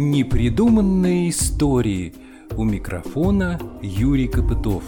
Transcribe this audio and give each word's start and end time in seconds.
Непридуманные 0.00 1.30
истории. 1.30 2.14
У 2.56 2.62
микрофона 2.62 3.58
Юрий 3.82 4.28
Копытов. 4.28 4.84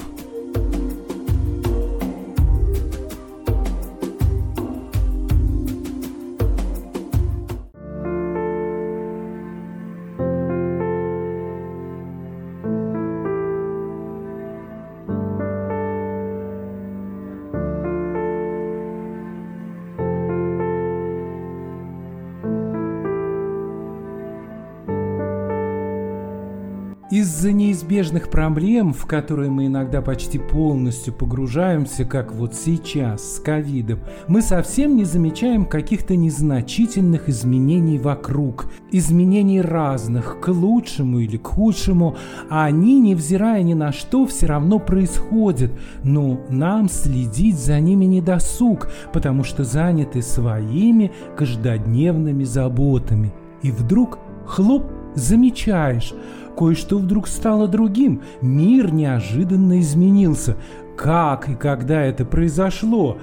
Неизбежных 28.00 28.30
проблем, 28.30 28.94
в 28.94 29.04
которые 29.04 29.50
мы 29.50 29.66
иногда 29.66 30.00
почти 30.00 30.38
полностью 30.38 31.12
погружаемся, 31.12 32.06
как 32.06 32.32
вот 32.32 32.54
сейчас 32.54 33.36
с 33.36 33.40
ковидом, 33.40 33.98
мы 34.26 34.40
совсем 34.40 34.96
не 34.96 35.04
замечаем 35.04 35.66
каких-то 35.66 36.16
незначительных 36.16 37.28
изменений 37.28 37.98
вокруг, 37.98 38.72
изменений 38.90 39.60
разных, 39.60 40.40
к 40.40 40.48
лучшему 40.48 41.18
или 41.18 41.36
к 41.36 41.46
худшему, 41.46 42.16
а 42.48 42.64
они, 42.64 42.98
невзирая 43.00 43.62
ни 43.62 43.74
на 43.74 43.92
что, 43.92 44.24
все 44.26 44.46
равно 44.46 44.78
происходят, 44.78 45.70
но 46.02 46.40
нам 46.48 46.88
следить 46.88 47.58
за 47.58 47.78
ними 47.80 48.06
не 48.06 48.22
досуг, 48.22 48.88
потому 49.12 49.44
что 49.44 49.64
заняты 49.64 50.22
своими 50.22 51.12
каждодневными 51.36 52.44
заботами. 52.44 53.30
И 53.62 53.70
вдруг 53.70 54.18
хлоп 54.46 54.84
замечаешь, 55.14 56.14
кое-что 56.60 56.98
вдруг 56.98 57.26
стало 57.26 57.68
другим, 57.68 58.20
мир 58.42 58.92
неожиданно 58.92 59.80
изменился. 59.80 60.58
Как 60.94 61.48
и 61.48 61.54
когда 61.54 62.02
это 62.02 62.26
произошло? 62.26 63.16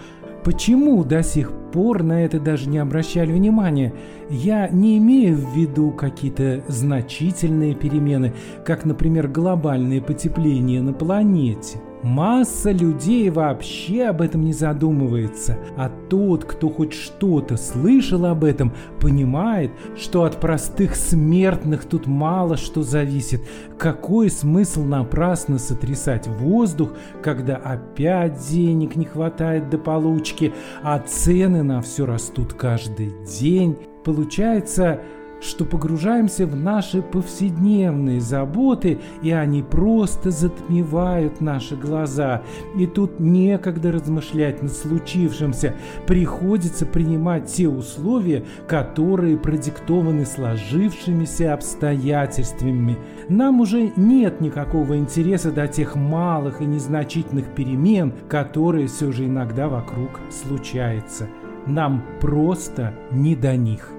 Почему 0.43 1.03
до 1.03 1.21
сих 1.21 1.51
пор 1.71 2.01
на 2.01 2.25
это 2.25 2.39
даже 2.39 2.67
не 2.67 2.79
обращали 2.79 3.31
внимания? 3.31 3.93
Я 4.31 4.67
не 4.69 4.97
имею 4.97 5.35
в 5.35 5.55
виду 5.55 5.91
какие-то 5.91 6.63
значительные 6.67 7.75
перемены, 7.75 8.33
как, 8.65 8.85
например, 8.85 9.27
глобальное 9.27 10.01
потепление 10.01 10.81
на 10.81 10.93
планете. 10.93 11.79
Масса 12.03 12.71
людей 12.71 13.29
вообще 13.29 14.05
об 14.05 14.21
этом 14.21 14.41
не 14.41 14.53
задумывается, 14.53 15.57
а 15.75 15.91
тот, 16.09 16.45
кто 16.45 16.69
хоть 16.69 16.93
что-то 16.93 17.57
слышал 17.57 18.25
об 18.25 18.43
этом, 18.43 18.73
понимает, 18.99 19.71
что 19.95 20.23
от 20.23 20.39
простых 20.39 20.95
смертных 20.95 21.85
тут 21.85 22.05
мало 22.05 22.55
что 22.55 22.83
зависит. 22.83 23.41
Какой 23.77 24.29
смысл 24.29 24.83
напрасно 24.83 25.57
сотрясать 25.57 26.27
воздух, 26.27 26.93
когда 27.23 27.55
опять 27.55 28.39
денег 28.49 28.95
не 28.95 29.05
хватает 29.05 29.69
до 29.69 29.77
получки, 29.77 30.53
а 30.83 30.99
цены 30.99 31.63
на 31.63 31.81
все 31.81 32.05
растут 32.05 32.53
каждый 32.53 33.13
день? 33.25 33.77
Получается, 34.03 35.01
что 35.41 35.65
погружаемся 35.65 36.45
в 36.45 36.55
наши 36.55 37.01
повседневные 37.01 38.21
заботы, 38.21 38.99
и 39.21 39.31
они 39.31 39.61
просто 39.61 40.31
затмевают 40.31 41.41
наши 41.41 41.75
глаза. 41.75 42.41
И 42.77 42.85
тут 42.85 43.19
некогда 43.19 43.91
размышлять 43.91 44.61
над 44.61 44.73
случившимся, 44.73 45.75
приходится 46.05 46.85
принимать 46.85 47.47
те 47.47 47.67
условия, 47.67 48.43
которые 48.67 49.37
продиктованы 49.37 50.25
сложившимися 50.25 51.53
обстоятельствами. 51.53 52.97
Нам 53.29 53.61
уже 53.61 53.91
нет 53.95 54.41
никакого 54.41 54.97
интереса 54.97 55.51
до 55.51 55.67
тех 55.67 55.95
малых 55.95 56.61
и 56.61 56.65
незначительных 56.65 57.45
перемен, 57.53 58.13
которые 58.29 58.87
все 58.87 59.11
же 59.11 59.25
иногда 59.25 59.67
вокруг 59.67 60.19
случаются. 60.31 61.27
Нам 61.65 62.03
просто 62.21 62.93
не 63.11 63.35
до 63.35 63.57
них. 63.57 63.96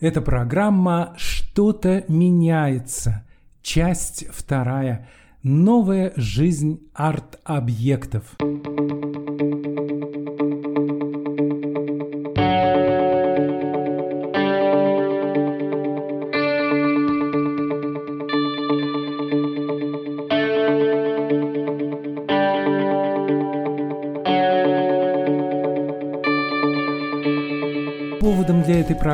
Это 0.00 0.22
программа 0.22 1.12
«Что-то 1.18 2.04
меняется». 2.08 3.26
Часть 3.62 4.24
вторая. 4.30 5.06
Новая 5.42 6.14
жизнь 6.16 6.80
арт-объектов. 6.94 8.24
Поводом 8.38 8.99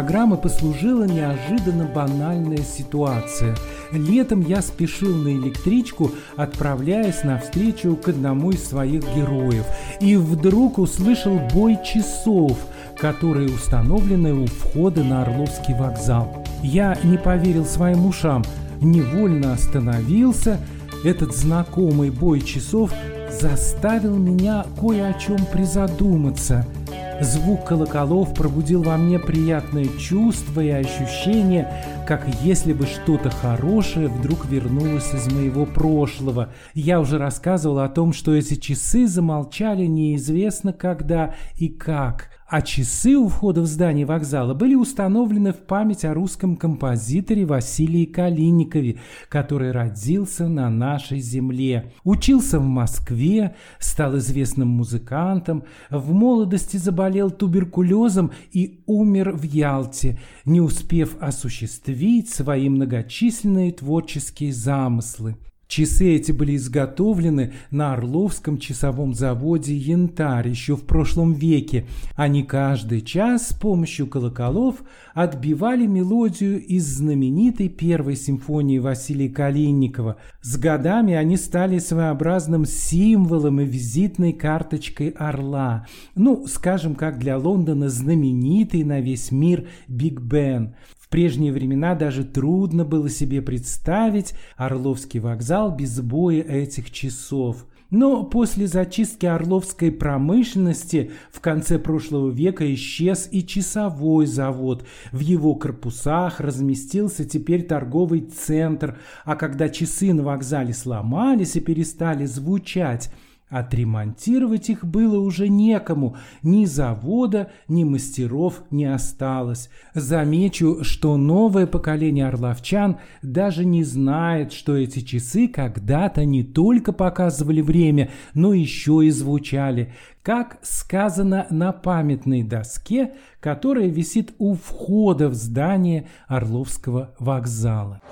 программы 0.07 0.37
послужила 0.37 1.03
неожиданно 1.03 1.85
банальная 1.85 2.63
ситуация. 2.63 3.57
Летом 3.91 4.41
я 4.41 4.63
спешил 4.63 5.13
на 5.13 5.31
электричку, 5.31 6.13
отправляясь 6.37 7.25
навстречу 7.25 7.97
к 7.97 8.07
одному 8.11 8.53
из 8.53 8.65
своих 8.65 9.03
героев, 9.17 9.65
и 10.01 10.15
вдруг 10.15 10.79
услышал 10.79 11.41
бой 11.53 11.77
часов, 11.85 12.57
которые 12.97 13.53
установлены 13.53 14.33
у 14.33 14.47
входа 14.47 15.03
на 15.03 15.23
Орловский 15.23 15.75
вокзал. 15.75 16.47
Я 16.63 16.97
не 17.03 17.19
поверил 17.19 17.65
своим 17.65 18.07
ушам, 18.07 18.45
невольно 18.81 19.55
остановился. 19.55 20.61
Этот 21.03 21.35
знакомый 21.35 22.11
бой 22.11 22.43
часов 22.43 22.93
заставил 23.41 24.17
меня 24.17 24.67
кое 24.79 25.09
о 25.09 25.15
чем 25.15 25.45
призадуматься– 25.47 26.65
Звук 27.21 27.65
колоколов 27.65 28.35
пробудил 28.35 28.83
во 28.83 28.99
мне 28.99 29.19
приятное 29.19 29.87
чувство 29.99 30.61
и 30.61 30.69
ощущение, 30.69 31.73
как 32.07 32.27
если 32.43 32.75
бы 32.75 32.87
что-то 32.87 33.31
хорошее 33.31 34.09
вдруг 34.09 34.45
вернулось 34.47 35.15
из 35.15 35.27
моего 35.33 35.65
прошлого. 35.65 36.53
Я 36.75 37.01
уже 37.01 37.17
рассказывал 37.17 37.79
о 37.79 37.89
том, 37.89 38.13
что 38.13 38.35
эти 38.35 38.55
часы 38.55 39.07
замолчали 39.07 39.87
неизвестно 39.87 40.75
когда 40.75 41.35
и 41.57 41.69
как 41.69 42.29
а 42.49 42.63
часы 42.63 43.17
у 43.17 43.29
входа 43.29 43.61
в 43.61 43.67
здание 43.67 44.07
вокзала 44.07 44.55
были 44.55 44.75
установлены 44.75 45.53
в 45.53 45.59
память 45.59 46.05
о 46.05 46.15
русском 46.15 46.57
композиторе 46.57 47.45
Василии 47.45 48.05
Калиникове, 48.05 49.01
который 49.29 49.73
родился 49.73 50.47
на 50.47 50.71
нашей 50.71 51.19
земле. 51.19 51.93
Учился 52.05 52.61
в 52.61 52.65
Москве, 52.65 53.57
стал 53.81 54.19
известным 54.19 54.69
музыкантом, 54.69 55.65
в 55.91 56.13
молодости 56.13 56.77
заболел 56.77 57.31
туберкулезом 57.31 58.31
и 58.53 58.83
умер 58.87 59.33
в 59.33 59.43
Ялте, 59.43 60.21
не 60.45 60.61
успев 60.61 61.17
осуществить 61.21 62.31
свои 62.31 62.69
многочисленные 62.69 63.73
творческие 63.73 64.53
замыслы. 64.53 65.37
Часы 65.69 66.15
эти 66.15 66.31
были 66.31 66.55
изготовлены 66.55 67.53
на 67.73 67.93
Орловском 67.93 68.59
часовом 68.59 69.15
заводе 69.15 69.75
«Янтарь» 69.75 70.49
еще 70.49 70.77
в 70.77 70.83
прошлом 70.83 71.33
веке. 71.33 71.87
Они 72.15 72.45
каждый 72.45 73.01
час 73.01 73.49
с 73.49 73.53
помощью 73.53 74.07
колоколов 74.07 74.77
отбивали 75.13 75.87
мелодию 75.87 76.65
из 76.65 76.87
знаменитой 76.87 77.69
первой 77.69 78.15
симфонии 78.15 78.79
Василия 78.79 79.29
Калинникова. 79.29 80.19
С 80.41 80.57
годами 80.57 81.15
они 81.15 81.37
стали 81.37 81.81
своеобразным 81.81 82.65
символом 82.65 83.61
и 83.61 83.65
визитной 83.65 84.33
карточкой 84.33 85.09
«Орла». 85.11 85.87
Ну, 86.15 86.47
скажем, 86.47 86.95
как 86.95 87.19
для 87.19 87.39
Лондона 87.39 87.89
знаменитый 87.89 88.85
на 88.85 89.01
весь 89.01 89.33
мир 89.33 89.67
«Биг 89.89 90.21
Бен». 90.21 90.77
В 91.07 91.09
прежние 91.09 91.53
времена 91.53 91.95
даже 91.95 92.25
трудно 92.25 92.85
было 92.85 93.09
себе 93.09 93.41
представить 93.41 94.35
Орловский 94.57 95.21
вокзал 95.21 95.75
без 95.75 96.01
боя 96.01 96.43
этих 96.43 96.91
часов. 96.91 97.65
Но 97.91 98.25
после 98.25 98.67
зачистки 98.67 99.25
орловской 99.25 99.93
промышленности 99.93 101.13
в 101.31 101.41
конце 101.41 101.79
прошлого 101.79 102.33
века 102.33 102.75
исчез 102.75 103.29
и 103.31 103.47
часовой 103.47 104.27
завод. 104.27 104.85
В 105.13 105.21
его 105.21 105.55
корпусах 105.55 106.41
разместился 106.41 107.25
теперь 107.25 107.63
торговый 107.63 108.23
центр, 108.23 108.99
а 109.25 109.37
когда 109.37 109.69
часы 109.69 110.13
на 110.13 110.25
вокзале 110.25 110.75
сломались 110.75 111.55
и 111.55 111.61
перестали 111.61 112.25
звучать, 112.25 113.13
Отремонтировать 113.49 114.71
их 114.71 114.85
было 114.85 115.21
уже 115.21 115.49
некому, 115.49 116.17
ни 116.43 116.65
завода, 116.65 117.53
ни 117.69 117.85
мастеров 117.85 118.65
не 118.73 118.87
осталось. 118.87 119.71
Замечу, 119.95 120.83
что 120.83 121.17
новое 121.17 121.69
поколение 121.69 122.27
орловчан 122.27 122.97
даже 123.23 123.65
не 123.65 123.85
знает, 123.85 124.53
что 124.53 124.77
эти 124.77 124.99
часы 124.99 125.47
когда-то 125.47 126.25
не 126.25 126.43
только 126.43 126.93
показывали 126.93 127.61
время, 127.61 128.11
но 128.35 128.53
еще 128.53 129.07
и 129.07 129.11
звучали, 129.11 129.93
как 130.25 130.59
сказано 130.63 131.47
на 131.49 131.71
памятной 131.71 132.43
доске, 132.43 133.13
которая 133.39 133.87
висит 133.87 134.35
у 134.39 134.55
входа 134.55 135.29
в 135.29 135.35
здание 135.35 136.09
Орловского 136.27 137.15
вокзала. 137.21 138.03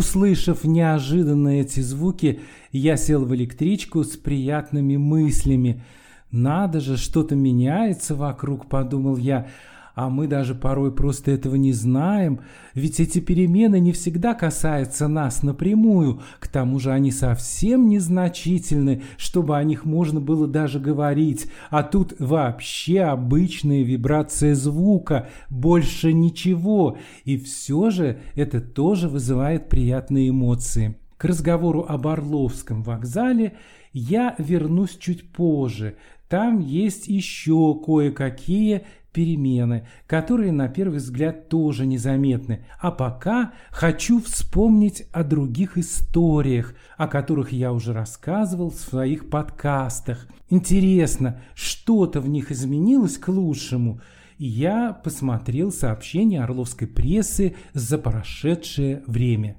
Услышав 0.00 0.64
неожиданно 0.64 1.60
эти 1.60 1.80
звуки, 1.80 2.40
я 2.72 2.96
сел 2.96 3.26
в 3.26 3.34
электричку 3.34 4.02
с 4.02 4.16
приятными 4.16 4.96
мыслями. 4.96 5.82
«Надо 6.30 6.80
же, 6.80 6.96
что-то 6.96 7.36
меняется 7.36 8.14
вокруг»,— 8.14 8.66
подумал 8.70 9.18
я, 9.18 9.48
а 9.94 10.08
мы 10.08 10.26
даже 10.26 10.54
порой 10.54 10.92
просто 10.92 11.30
этого 11.30 11.56
не 11.56 11.72
знаем, 11.72 12.40
ведь 12.74 13.00
эти 13.00 13.20
перемены 13.20 13.80
не 13.80 13.92
всегда 13.92 14.34
касаются 14.34 15.08
нас 15.08 15.42
напрямую, 15.42 16.20
к 16.38 16.48
тому 16.48 16.78
же 16.78 16.92
они 16.92 17.10
совсем 17.10 17.88
незначительны, 17.88 19.02
чтобы 19.16 19.56
о 19.56 19.64
них 19.64 19.84
можно 19.84 20.20
было 20.20 20.46
даже 20.46 20.80
говорить, 20.80 21.50
а 21.70 21.82
тут 21.82 22.14
вообще 22.18 23.00
обычная 23.00 23.82
вибрация 23.82 24.54
звука, 24.54 25.28
больше 25.48 26.12
ничего, 26.12 26.98
и 27.24 27.36
все 27.38 27.90
же 27.90 28.20
это 28.34 28.60
тоже 28.60 29.08
вызывает 29.08 29.68
приятные 29.68 30.30
эмоции. 30.30 30.96
К 31.16 31.26
разговору 31.26 31.84
об 31.86 32.06
Орловском 32.06 32.82
вокзале 32.82 33.52
я 33.92 34.34
вернусь 34.38 34.96
чуть 34.96 35.30
позже. 35.30 35.96
Там 36.30 36.60
есть 36.60 37.08
еще 37.08 37.78
кое-какие 37.84 38.82
перемены, 39.12 39.86
которые 40.06 40.52
на 40.52 40.68
первый 40.68 40.98
взгляд 40.98 41.48
тоже 41.48 41.86
незаметны. 41.86 42.64
А 42.80 42.90
пока 42.90 43.52
хочу 43.70 44.20
вспомнить 44.20 45.04
о 45.12 45.24
других 45.24 45.78
историях, 45.78 46.74
о 46.96 47.08
которых 47.08 47.52
я 47.52 47.72
уже 47.72 47.92
рассказывал 47.92 48.70
в 48.70 48.76
своих 48.76 49.30
подкастах. 49.30 50.26
Интересно, 50.48 51.40
что-то 51.54 52.20
в 52.20 52.28
них 52.28 52.50
изменилось 52.50 53.18
к 53.18 53.28
лучшему? 53.28 54.00
Я 54.38 54.92
посмотрел 54.92 55.70
сообщения 55.70 56.42
орловской 56.42 56.88
прессы 56.88 57.56
за 57.74 57.98
прошедшее 57.98 59.02
время. 59.06 59.56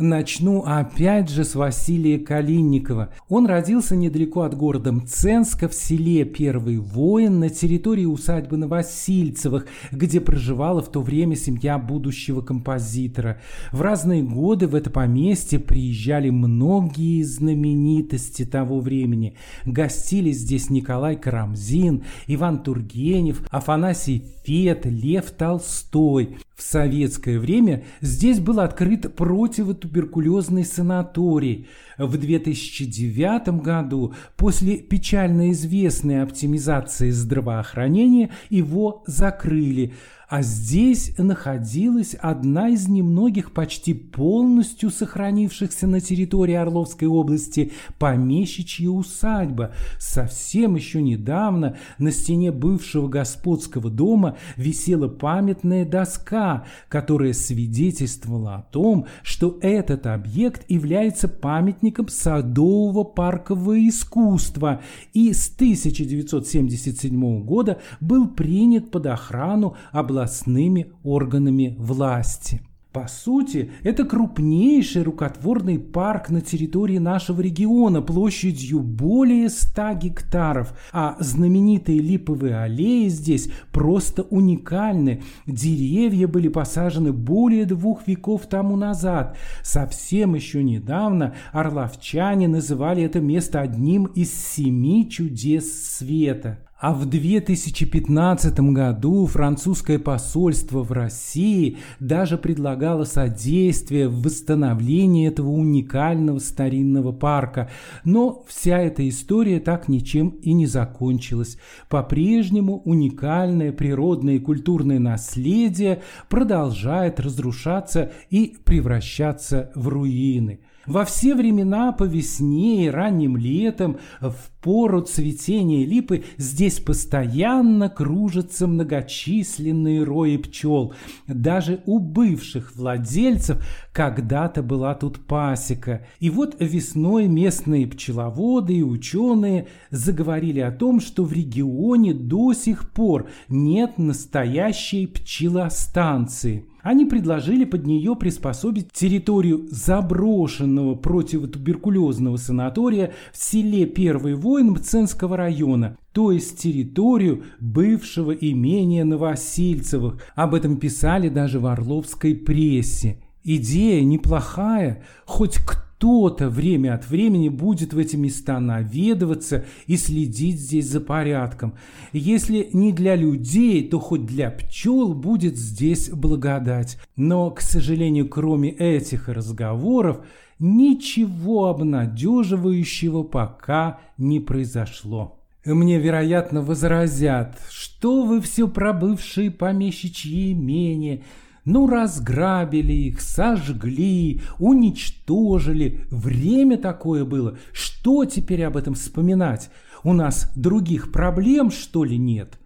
Начну 0.00 0.62
опять 0.62 1.28
же 1.28 1.44
с 1.44 1.54
Василия 1.54 2.18
Калинникова. 2.18 3.10
Он 3.28 3.44
родился 3.44 3.94
недалеко 3.94 4.40
от 4.40 4.56
города 4.56 4.92
Мценска 4.92 5.68
в 5.68 5.74
селе 5.74 6.24
Первый 6.24 6.78
воин 6.78 7.38
на 7.38 7.50
территории 7.50 8.06
усадьбы 8.06 8.56
Новосильцевых, 8.56 9.66
где 9.92 10.22
проживала 10.22 10.80
в 10.80 10.90
то 10.90 11.02
время 11.02 11.36
семья 11.36 11.76
будущего 11.76 12.40
композитора. 12.40 13.42
В 13.72 13.82
разные 13.82 14.22
годы 14.22 14.68
в 14.68 14.74
это 14.74 14.88
поместье 14.88 15.58
приезжали 15.58 16.30
многие 16.30 17.22
знаменитости 17.22 18.46
того 18.46 18.80
времени. 18.80 19.36
Гостили 19.66 20.30
здесь 20.30 20.70
Николай 20.70 21.16
Карамзин, 21.16 22.04
Иван 22.26 22.62
Тургенев, 22.62 23.42
Афанасий 23.50 24.24
Фет, 24.44 24.86
Лев 24.86 25.30
Толстой. 25.32 26.38
В 26.60 26.62
советское 26.62 27.38
время 27.38 27.84
здесь 28.02 28.38
был 28.38 28.60
открыт 28.60 29.16
противотуберкулезный 29.16 30.66
санаторий. 30.66 31.68
В 31.96 32.18
2009 32.18 33.62
году, 33.62 34.12
после 34.36 34.76
печально 34.76 35.52
известной 35.52 36.22
оптимизации 36.22 37.12
здравоохранения, 37.12 38.28
его 38.50 39.02
закрыли– 39.06 39.94
а 40.30 40.42
здесь 40.42 41.12
находилась 41.18 42.14
одна 42.14 42.68
из 42.68 42.88
немногих 42.88 43.52
почти 43.52 43.94
полностью 43.94 44.90
сохранившихся 44.90 45.88
на 45.88 46.00
территории 46.00 46.54
Орловской 46.54 47.08
области 47.08 47.72
помещичья 47.98 48.90
усадьба. 48.90 49.72
Совсем 49.98 50.76
еще 50.76 51.02
недавно 51.02 51.76
на 51.98 52.12
стене 52.12 52.52
бывшего 52.52 53.08
господского 53.08 53.90
дома 53.90 54.36
висела 54.56 55.08
памятная 55.08 55.84
доска, 55.84 56.64
которая 56.88 57.32
свидетельствовала 57.32 58.54
о 58.54 58.62
том, 58.62 59.06
что 59.24 59.58
этот 59.60 60.06
объект 60.06 60.64
является 60.70 61.26
памятником 61.26 62.06
садового 62.06 63.02
паркового 63.02 63.76
искусства 63.88 64.80
и 65.12 65.32
с 65.32 65.52
1977 65.52 67.42
года 67.42 67.80
был 68.00 68.28
принят 68.28 68.92
под 68.92 69.06
охрану 69.06 69.74
обладателя 69.90 70.19
областными 70.20 70.92
органами 71.02 71.74
власти. 71.78 72.60
По 72.92 73.06
сути, 73.06 73.70
это 73.84 74.04
крупнейший 74.04 75.04
рукотворный 75.04 75.78
парк 75.78 76.28
на 76.28 76.40
территории 76.40 76.98
нашего 76.98 77.40
региона 77.40 78.02
площадью 78.02 78.80
более 78.80 79.48
100 79.48 79.92
гектаров, 79.94 80.76
а 80.92 81.16
знаменитые 81.20 82.00
липовые 82.00 82.56
аллеи 82.56 83.06
здесь 83.06 83.48
просто 83.70 84.22
уникальны. 84.22 85.22
Деревья 85.46 86.26
были 86.26 86.48
посажены 86.48 87.12
более 87.12 87.64
двух 87.64 88.08
веков 88.08 88.48
тому 88.48 88.74
назад. 88.74 89.36
Совсем 89.62 90.34
еще 90.34 90.64
недавно 90.64 91.34
орловчане 91.52 92.48
называли 92.48 93.04
это 93.04 93.20
место 93.20 93.60
одним 93.60 94.06
из 94.06 94.34
семи 94.34 95.08
чудес 95.08 95.96
света. 95.96 96.58
А 96.80 96.94
в 96.94 97.04
2015 97.04 98.58
году 98.72 99.26
французское 99.26 99.98
посольство 99.98 100.82
в 100.82 100.92
России 100.92 101.76
даже 102.00 102.38
предлагало 102.38 103.04
содействие 103.04 104.08
в 104.08 104.22
восстановлении 104.22 105.28
этого 105.28 105.50
уникального 105.50 106.38
старинного 106.38 107.12
парка. 107.12 107.68
Но 108.04 108.44
вся 108.48 108.78
эта 108.78 109.06
история 109.06 109.60
так 109.60 109.88
ничем 109.88 110.30
и 110.40 110.54
не 110.54 110.66
закончилась. 110.66 111.58
По-прежнему 111.90 112.80
уникальное 112.86 113.72
природное 113.72 114.36
и 114.36 114.40
культурное 114.40 114.98
наследие 114.98 116.00
продолжает 116.30 117.20
разрушаться 117.20 118.10
и 118.30 118.56
превращаться 118.64 119.70
в 119.74 119.88
руины. 119.88 120.60
Во 120.86 121.04
все 121.04 121.34
времена 121.34 121.92
по 121.92 122.04
весне 122.04 122.86
и 122.86 122.88
ранним 122.88 123.36
летом, 123.36 123.98
в 124.20 124.34
пору 124.62 125.02
цветения 125.02 125.86
липы, 125.86 126.24
здесь 126.38 126.80
постоянно 126.80 127.90
кружатся 127.90 128.66
многочисленные 128.66 130.02
рои 130.02 130.38
пчел. 130.38 130.94
Даже 131.26 131.82
у 131.84 131.98
бывших 131.98 132.74
владельцев 132.76 133.62
когда-то 133.92 134.62
была 134.62 134.94
тут 134.94 135.26
пасека. 135.26 136.06
И 136.18 136.30
вот 136.30 136.56
весной 136.58 137.26
местные 137.26 137.86
пчеловоды 137.86 138.74
и 138.76 138.82
ученые 138.82 139.68
заговорили 139.90 140.60
о 140.60 140.72
том, 140.72 141.00
что 141.00 141.24
в 141.24 141.32
регионе 141.32 142.14
до 142.14 142.54
сих 142.54 142.90
пор 142.90 143.28
нет 143.48 143.98
настоящей 143.98 145.06
пчелостанции. 145.06 146.69
Они 146.82 147.04
предложили 147.04 147.64
под 147.64 147.86
нее 147.86 148.16
приспособить 148.16 148.92
территорию 148.92 149.66
заброшенного 149.70 150.94
противотуберкулезного 150.94 152.36
санатория 152.36 153.12
в 153.32 153.36
селе 153.36 153.86
Первый 153.86 154.34
воин 154.34 154.70
Мценского 154.70 155.36
района, 155.36 155.96
то 156.12 156.32
есть 156.32 156.58
территорию 156.58 157.44
бывшего 157.60 158.32
имения 158.32 159.04
Новосильцевых. 159.04 160.22
Об 160.34 160.54
этом 160.54 160.76
писали 160.76 161.28
даже 161.28 161.60
в 161.60 161.66
Орловской 161.66 162.34
прессе. 162.34 163.22
Идея 163.42 164.02
неплохая, 164.04 165.02
хоть 165.24 165.58
кто 165.58 165.89
кто-то 166.00 166.48
время 166.48 166.94
от 166.94 167.10
времени 167.10 167.50
будет 167.50 167.92
в 167.92 167.98
эти 167.98 168.16
места 168.16 168.58
наведываться 168.58 169.66
и 169.86 169.98
следить 169.98 170.58
здесь 170.58 170.88
за 170.88 170.98
порядком. 170.98 171.74
Если 172.14 172.70
не 172.72 172.94
для 172.94 173.16
людей, 173.16 173.86
то 173.86 174.00
хоть 174.00 174.24
для 174.24 174.50
пчел 174.50 175.12
будет 175.12 175.58
здесь 175.58 176.08
благодать. 176.08 176.96
Но, 177.16 177.50
к 177.50 177.60
сожалению, 177.60 178.30
кроме 178.30 178.70
этих 178.70 179.28
разговоров, 179.28 180.24
ничего 180.58 181.66
обнадеживающего 181.66 183.22
пока 183.22 184.00
не 184.16 184.40
произошло. 184.40 185.38
Мне, 185.66 185.98
вероятно, 185.98 186.62
возразят, 186.62 187.58
что 187.68 188.24
вы 188.24 188.40
все 188.40 188.68
пробывшие 188.68 189.50
помещичьи 189.50 190.52
имения, 190.52 191.24
ну, 191.64 191.86
разграбили 191.86 192.92
их, 192.92 193.20
сожгли, 193.20 194.40
уничтожили. 194.58 196.00
Время 196.10 196.78
такое 196.78 197.24
было. 197.24 197.58
Что 197.72 198.24
теперь 198.24 198.64
об 198.64 198.76
этом 198.76 198.94
вспоминать? 198.94 199.70
У 200.02 200.12
нас 200.12 200.50
других 200.56 201.12
проблем, 201.12 201.70
что 201.70 202.04
ли, 202.04 202.16
нет? 202.16 202.58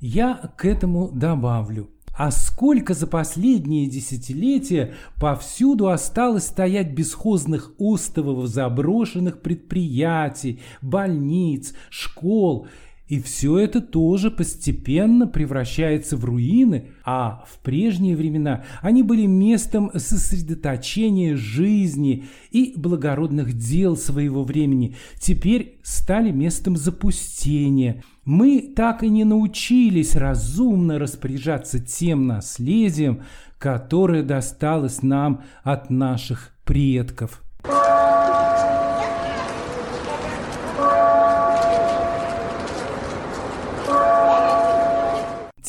Я 0.00 0.52
к 0.56 0.64
этому 0.64 1.10
добавлю. 1.10 1.90
А 2.16 2.30
сколько 2.30 2.92
за 2.92 3.06
последние 3.06 3.88
десятилетия 3.88 4.94
повсюду 5.18 5.88
осталось 5.88 6.46
стоять 6.46 6.92
бесхозных 6.92 7.72
островов 7.78 8.46
заброшенных 8.48 9.40
предприятий, 9.40 10.60
больниц, 10.82 11.74
школ– 11.90 12.66
и 13.12 13.20
все 13.20 13.58
это 13.58 13.82
тоже 13.82 14.30
постепенно 14.30 15.26
превращается 15.26 16.16
в 16.16 16.24
руины, 16.24 16.86
а 17.04 17.44
в 17.46 17.58
прежние 17.58 18.16
времена 18.16 18.64
они 18.80 19.02
были 19.02 19.26
местом 19.26 19.90
сосредоточения 19.94 21.36
жизни 21.36 22.24
и 22.50 22.72
благородных 22.74 23.52
дел 23.52 23.98
своего 23.98 24.44
времени, 24.44 24.96
теперь 25.20 25.78
стали 25.82 26.30
местом 26.30 26.74
запустения. 26.74 28.02
Мы 28.24 28.72
так 28.74 29.02
и 29.02 29.10
не 29.10 29.24
научились 29.24 30.16
разумно 30.16 30.98
распоряжаться 30.98 31.80
тем 31.80 32.26
наследием, 32.26 33.24
которое 33.58 34.22
досталось 34.22 35.02
нам 35.02 35.42
от 35.64 35.90
наших 35.90 36.54
предков. 36.64 37.41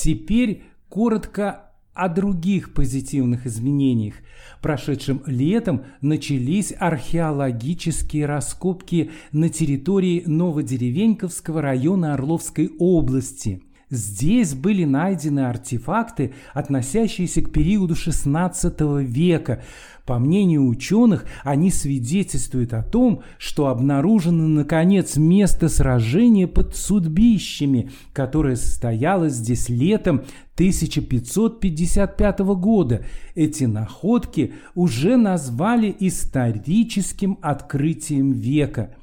Теперь 0.03 0.63
коротко 0.89 1.71
о 1.93 2.09
других 2.09 2.73
позитивных 2.73 3.45
изменениях. 3.45 4.15
Прошедшим 4.61 5.23
летом 5.25 5.85
начались 6.01 6.73
археологические 6.77 8.25
раскопки 8.25 9.11
на 9.31 9.47
территории 9.47 10.23
Новодеревеньковского 10.25 11.61
района 11.61 12.15
Орловской 12.15 12.69
области– 12.79 13.61
Здесь 13.93 14.55
были 14.55 14.85
найдены 14.85 15.41
артефакты, 15.41 16.33
относящиеся 16.55 17.43
к 17.43 17.51
периоду 17.51 17.93
XVI 17.93 19.03
века. 19.03 19.61
По 20.07 20.17
мнению 20.17 20.67
ученых, 20.67 21.25
они 21.43 21.69
свидетельствуют 21.69 22.73
о 22.73 22.81
том, 22.81 23.21
что 23.37 23.67
обнаружено, 23.67 24.47
наконец, 24.47 25.15
место 25.15 25.69
сражения 25.69 26.47
под 26.47 26.75
Судбищами, 26.75 27.91
которое 28.13 28.55
состоялось 28.55 29.33
здесь 29.33 29.69
летом 29.69 30.23
1555 30.55 32.39
года. 32.39 33.05
Эти 33.35 33.65
находки 33.65 34.55
уже 34.73 35.17
назвали 35.17 35.95
историческим 35.99 37.37
открытием 37.43 38.31
века– 38.31 38.95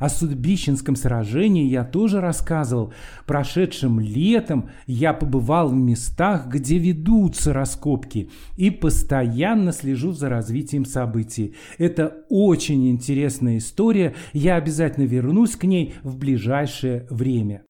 о 0.00 0.08
Судбищенском 0.08 0.96
сражении 0.96 1.68
я 1.68 1.84
тоже 1.84 2.20
рассказывал. 2.20 2.92
Прошедшим 3.26 4.00
летом 4.00 4.70
я 4.86 5.12
побывал 5.12 5.68
в 5.68 5.74
местах, 5.74 6.48
где 6.48 6.78
ведутся 6.78 7.52
раскопки, 7.52 8.30
и 8.56 8.70
постоянно 8.70 9.72
слежу 9.72 10.10
за 10.12 10.28
развитием 10.28 10.84
событий. 10.84 11.54
Это 11.78 12.24
очень 12.30 12.90
интересная 12.90 13.58
история, 13.58 14.14
я 14.32 14.56
обязательно 14.56 15.04
вернусь 15.04 15.54
к 15.54 15.64
ней 15.64 15.94
в 16.02 16.16
ближайшее 16.16 17.06
время. 17.10 17.62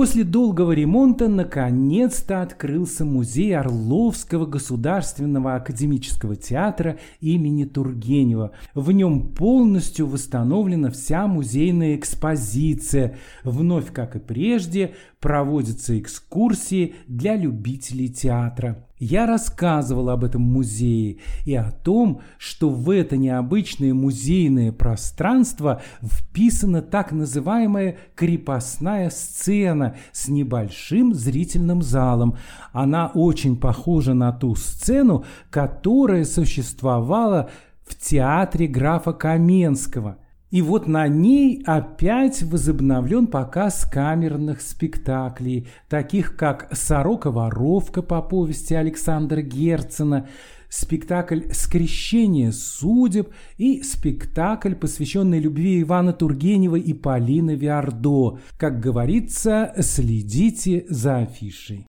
После 0.00 0.24
долгого 0.24 0.72
ремонта 0.72 1.28
наконец-то 1.28 2.40
открылся 2.40 3.04
музей 3.04 3.54
Орловского 3.54 4.46
государственного 4.46 5.56
академического 5.56 6.36
театра 6.36 6.96
имени 7.20 7.64
Тургенева. 7.66 8.52
В 8.72 8.92
нем 8.92 9.34
полностью 9.34 10.06
восстановлена 10.06 10.90
вся 10.90 11.26
музейная 11.26 11.96
экспозиция. 11.96 13.18
Вновь, 13.44 13.92
как 13.92 14.16
и 14.16 14.20
прежде, 14.20 14.94
проводятся 15.20 15.98
экскурсии 15.98 16.94
для 17.06 17.36
любителей 17.36 18.08
театра. 18.08 18.86
Я 19.00 19.24
рассказывал 19.24 20.10
об 20.10 20.24
этом 20.24 20.42
музее 20.42 21.16
и 21.46 21.54
о 21.54 21.70
том, 21.70 22.20
что 22.36 22.68
в 22.68 22.90
это 22.90 23.16
необычное 23.16 23.94
музейное 23.94 24.72
пространство 24.72 25.80
вписана 26.02 26.82
так 26.82 27.10
называемая 27.10 27.96
крепостная 28.14 29.08
сцена 29.08 29.96
с 30.12 30.28
небольшим 30.28 31.14
зрительным 31.14 31.80
залом. 31.80 32.36
Она 32.74 33.10
очень 33.14 33.56
похожа 33.56 34.12
на 34.12 34.32
ту 34.32 34.54
сцену, 34.54 35.24
которая 35.48 36.26
существовала 36.26 37.48
в 37.86 37.96
театре 37.96 38.66
графа 38.66 39.14
Каменского– 39.14 40.18
и 40.50 40.62
вот 40.62 40.88
на 40.88 41.06
ней 41.06 41.62
опять 41.64 42.42
возобновлен 42.42 43.28
показ 43.28 43.84
камерных 43.84 44.60
спектаклей, 44.60 45.68
таких 45.88 46.36
как 46.36 46.68
«Сорока-воровка» 46.72 48.02
по 48.02 48.20
повести 48.20 48.74
Александра 48.74 49.42
Герцена, 49.42 50.28
спектакль 50.68 51.42
«Скрещение 51.52 52.50
судеб» 52.50 53.28
и 53.58 53.82
спектакль, 53.82 54.74
посвященный 54.74 55.38
любви 55.38 55.82
Ивана 55.82 56.12
Тургенева 56.12 56.76
и 56.76 56.94
Полины 56.94 57.54
Виардо. 57.54 58.40
Как 58.58 58.80
говорится, 58.80 59.72
следите 59.78 60.84
за 60.88 61.18
афишей. 61.18 61.86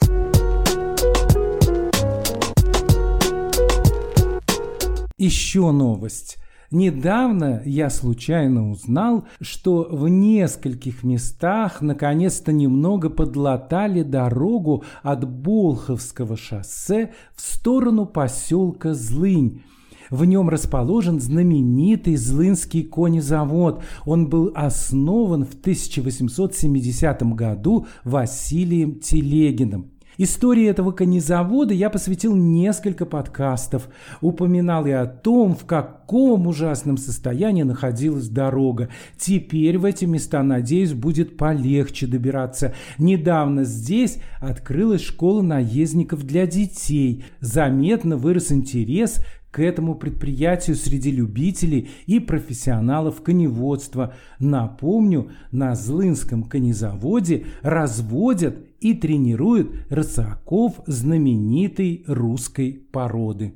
Еще 5.16 5.70
новость. 5.70 6.39
Недавно 6.70 7.62
я 7.64 7.90
случайно 7.90 8.70
узнал, 8.70 9.24
что 9.40 9.88
в 9.90 10.06
нескольких 10.06 11.02
местах 11.02 11.80
наконец-то 11.80 12.52
немного 12.52 13.10
подлатали 13.10 14.04
дорогу 14.04 14.84
от 15.02 15.28
Болховского 15.28 16.36
шоссе 16.36 17.10
в 17.34 17.40
сторону 17.40 18.06
поселка 18.06 18.94
Злынь. 18.94 19.64
В 20.10 20.24
нем 20.24 20.48
расположен 20.48 21.18
знаменитый 21.20 22.14
Злынский 22.14 22.84
конезавод. 22.84 23.82
Он 24.04 24.28
был 24.28 24.52
основан 24.54 25.44
в 25.44 25.54
1870 25.54 27.22
году 27.34 27.88
Василием 28.04 29.00
Телегиным. 29.00 29.90
Истории 30.22 30.66
этого 30.66 30.92
конезавода 30.92 31.72
я 31.72 31.88
посвятил 31.88 32.36
несколько 32.36 33.06
подкастов. 33.06 33.88
Упоминал 34.20 34.84
я 34.84 35.00
о 35.00 35.06
том, 35.06 35.56
в 35.56 35.64
каком 35.64 36.46
ужасном 36.46 36.98
состоянии 36.98 37.62
находилась 37.62 38.28
дорога. 38.28 38.90
Теперь 39.16 39.78
в 39.78 39.86
эти 39.86 40.04
места, 40.04 40.42
надеюсь, 40.42 40.92
будет 40.92 41.38
полегче 41.38 42.06
добираться. 42.06 42.74
Недавно 42.98 43.64
здесь 43.64 44.18
открылась 44.40 45.00
школа 45.00 45.40
наездников 45.40 46.26
для 46.26 46.46
детей. 46.46 47.24
Заметно 47.40 48.18
вырос 48.18 48.52
интерес 48.52 49.24
к 49.50 49.58
этому 49.60 49.94
предприятию 49.94 50.76
среди 50.76 51.10
любителей 51.10 51.88
и 52.04 52.20
профессионалов 52.20 53.22
коневодства. 53.22 54.12
Напомню, 54.38 55.30
на 55.50 55.74
Злынском 55.74 56.42
конезаводе 56.44 57.46
разводят 57.62 58.69
и 58.80 58.94
тренируют 58.94 59.86
рысаков 59.90 60.80
знаменитой 60.86 62.04
русской 62.06 62.82
породы. 62.92 63.54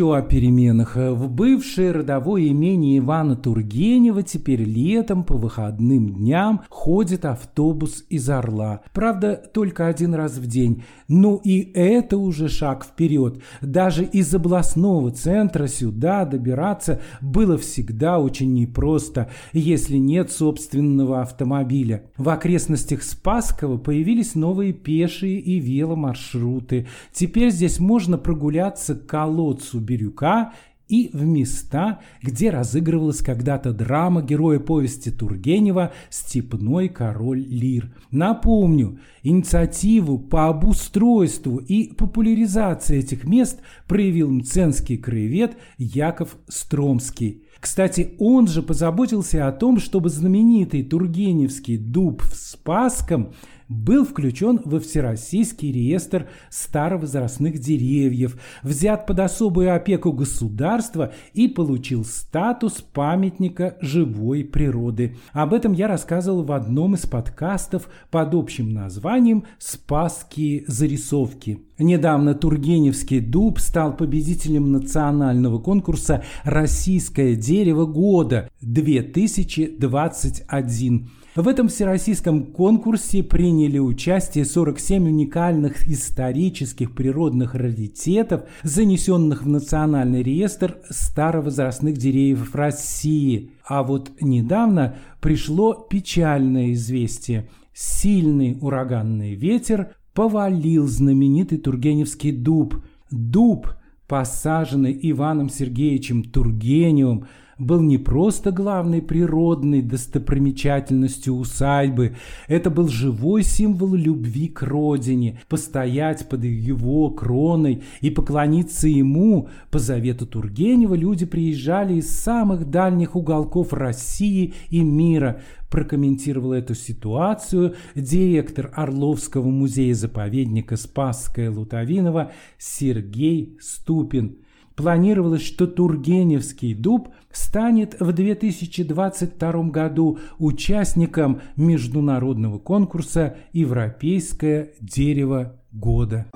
Еще 0.00 0.16
о 0.16 0.22
переменах. 0.22 0.96
В 0.96 1.28
бывшее 1.28 1.92
родовое 1.92 2.48
имение 2.48 3.00
Ивана 3.00 3.36
Тургенева 3.36 4.22
теперь 4.22 4.62
летом 4.62 5.24
по 5.24 5.36
выходным 5.36 6.08
дням 6.08 6.62
ходит 6.70 7.26
автобус 7.26 8.06
из 8.08 8.30
Орла. 8.30 8.80
Правда, 8.94 9.36
только 9.52 9.88
один 9.88 10.14
раз 10.14 10.38
в 10.38 10.46
день. 10.46 10.84
Ну 11.06 11.38
и 11.44 11.70
это 11.74 12.16
уже 12.16 12.48
шаг 12.48 12.82
вперед. 12.82 13.42
Даже 13.60 14.04
из 14.04 14.34
областного 14.34 15.10
центра 15.10 15.66
сюда 15.66 16.24
добираться 16.24 17.02
было 17.20 17.58
всегда 17.58 18.20
очень 18.20 18.54
непросто, 18.54 19.28
если 19.52 19.98
нет 19.98 20.32
собственного 20.32 21.20
автомобиля. 21.20 22.04
В 22.16 22.30
окрестностях 22.30 23.02
Спасского 23.02 23.76
появились 23.76 24.34
новые 24.34 24.72
пешие 24.72 25.40
и 25.40 25.60
веломаршруты. 25.60 26.86
Теперь 27.12 27.50
здесь 27.50 27.80
можно 27.80 28.16
прогуляться 28.16 28.94
к 28.94 29.04
колодцу 29.04 29.89
Бирюка 29.90 30.52
и 30.88 31.10
в 31.12 31.24
места, 31.24 32.00
где 32.22 32.50
разыгрывалась 32.50 33.22
когда-то 33.22 33.72
драма 33.72 34.22
героя 34.22 34.60
повести 34.60 35.10
Тургенева 35.10 35.92
«Степной 36.10 36.88
король 36.88 37.40
Лир». 37.40 37.92
Напомню, 38.12 38.98
инициативу 39.24 40.18
по 40.18 40.48
обустройству 40.48 41.56
и 41.56 41.92
популяризации 41.92 42.98
этих 42.98 43.24
мест 43.24 43.60
проявил 43.88 44.30
мценский 44.30 44.96
краевед 44.96 45.56
Яков 45.78 46.36
Стромский. 46.48 47.44
Кстати, 47.60 48.14
он 48.18 48.46
же 48.46 48.62
позаботился 48.62 49.46
о 49.46 49.52
том, 49.52 49.78
чтобы 49.78 50.08
знаменитый 50.08 50.82
Тургеневский 50.82 51.76
дуб 51.76 52.22
в 52.22 52.34
Спасском 52.34 53.34
был 53.70 54.04
включен 54.04 54.60
во 54.64 54.80
Всероссийский 54.80 55.72
реестр 55.72 56.28
старовозрастных 56.50 57.58
деревьев, 57.58 58.38
взят 58.62 59.06
под 59.06 59.20
особую 59.20 59.74
опеку 59.74 60.12
государства 60.12 61.14
и 61.32 61.48
получил 61.48 62.04
статус 62.04 62.84
памятника 62.92 63.78
живой 63.80 64.44
природы. 64.44 65.16
Об 65.32 65.54
этом 65.54 65.72
я 65.72 65.86
рассказывал 65.86 66.42
в 66.42 66.52
одном 66.52 66.96
из 66.96 67.06
подкастов 67.06 67.88
под 68.10 68.34
общим 68.34 68.74
названием 68.74 69.44
«Спасские 69.58 70.64
зарисовки». 70.66 71.60
Недавно 71.78 72.34
Тургеневский 72.34 73.20
дуб 73.20 73.60
стал 73.60 73.96
победителем 73.96 74.72
национального 74.72 75.60
конкурса 75.60 76.24
«Российское 76.44 77.36
дерево 77.36 77.86
года 77.86 78.50
2021». 78.62 81.06
В 81.36 81.46
этом 81.46 81.68
всероссийском 81.68 82.44
конкурсе 82.46 83.22
приняли 83.22 83.78
участие 83.78 84.44
47 84.44 85.06
уникальных 85.06 85.86
исторических 85.86 86.92
природных 86.92 87.54
раритетов, 87.54 88.42
занесенных 88.64 89.44
в 89.44 89.48
Национальный 89.48 90.24
реестр 90.24 90.78
старовозрастных 90.90 91.96
деревьев 91.96 92.56
России. 92.56 93.52
А 93.64 93.84
вот 93.84 94.10
недавно 94.20 94.96
пришло 95.20 95.74
печальное 95.74 96.72
известие. 96.72 97.48
Сильный 97.72 98.58
ураганный 98.60 99.34
ветер 99.34 99.94
повалил 100.14 100.88
знаменитый 100.88 101.58
Тургеневский 101.58 102.32
дуб. 102.32 102.74
Дуб, 103.12 103.68
посаженный 104.08 104.98
Иваном 105.00 105.48
Сергеевичем 105.48 106.24
Тургеневым, 106.24 107.28
был 107.60 107.80
не 107.80 107.98
просто 107.98 108.50
главной 108.50 109.02
природной 109.02 109.82
достопримечательностью 109.82 111.34
усадьбы, 111.34 112.16
это 112.48 112.70
был 112.70 112.88
живой 112.88 113.42
символ 113.42 113.94
любви 113.94 114.48
к 114.48 114.62
родине. 114.62 115.40
Постоять 115.48 116.28
под 116.28 116.44
его 116.44 117.10
кроной 117.10 117.82
и 118.00 118.10
поклониться 118.10 118.88
ему 118.88 119.48
по 119.70 119.78
завету 119.78 120.26
Тургенева 120.26 120.94
люди 120.94 121.26
приезжали 121.26 121.94
из 121.94 122.10
самых 122.10 122.70
дальних 122.70 123.14
уголков 123.14 123.72
России 123.72 124.54
и 124.70 124.80
мира, 124.82 125.42
прокомментировал 125.70 126.54
эту 126.54 126.74
ситуацию 126.74 127.74
директор 127.94 128.72
Орловского 128.74 129.48
музея-заповедника 129.48 130.76
Спасская 130.76 131.50
Лутовинова 131.50 132.32
Сергей 132.58 133.56
Ступин. 133.60 134.38
Планировалось, 134.74 135.42
что 135.42 135.66
Тургеневский 135.66 136.72
дуб 136.72 137.10
станет 137.32 137.98
в 138.00 138.12
2022 138.12 139.52
году 139.64 140.18
участником 140.38 141.40
международного 141.56 142.58
конкурса 142.58 143.36
«Европейское 143.52 144.70
дерево 144.80 145.60
года». 145.72 146.26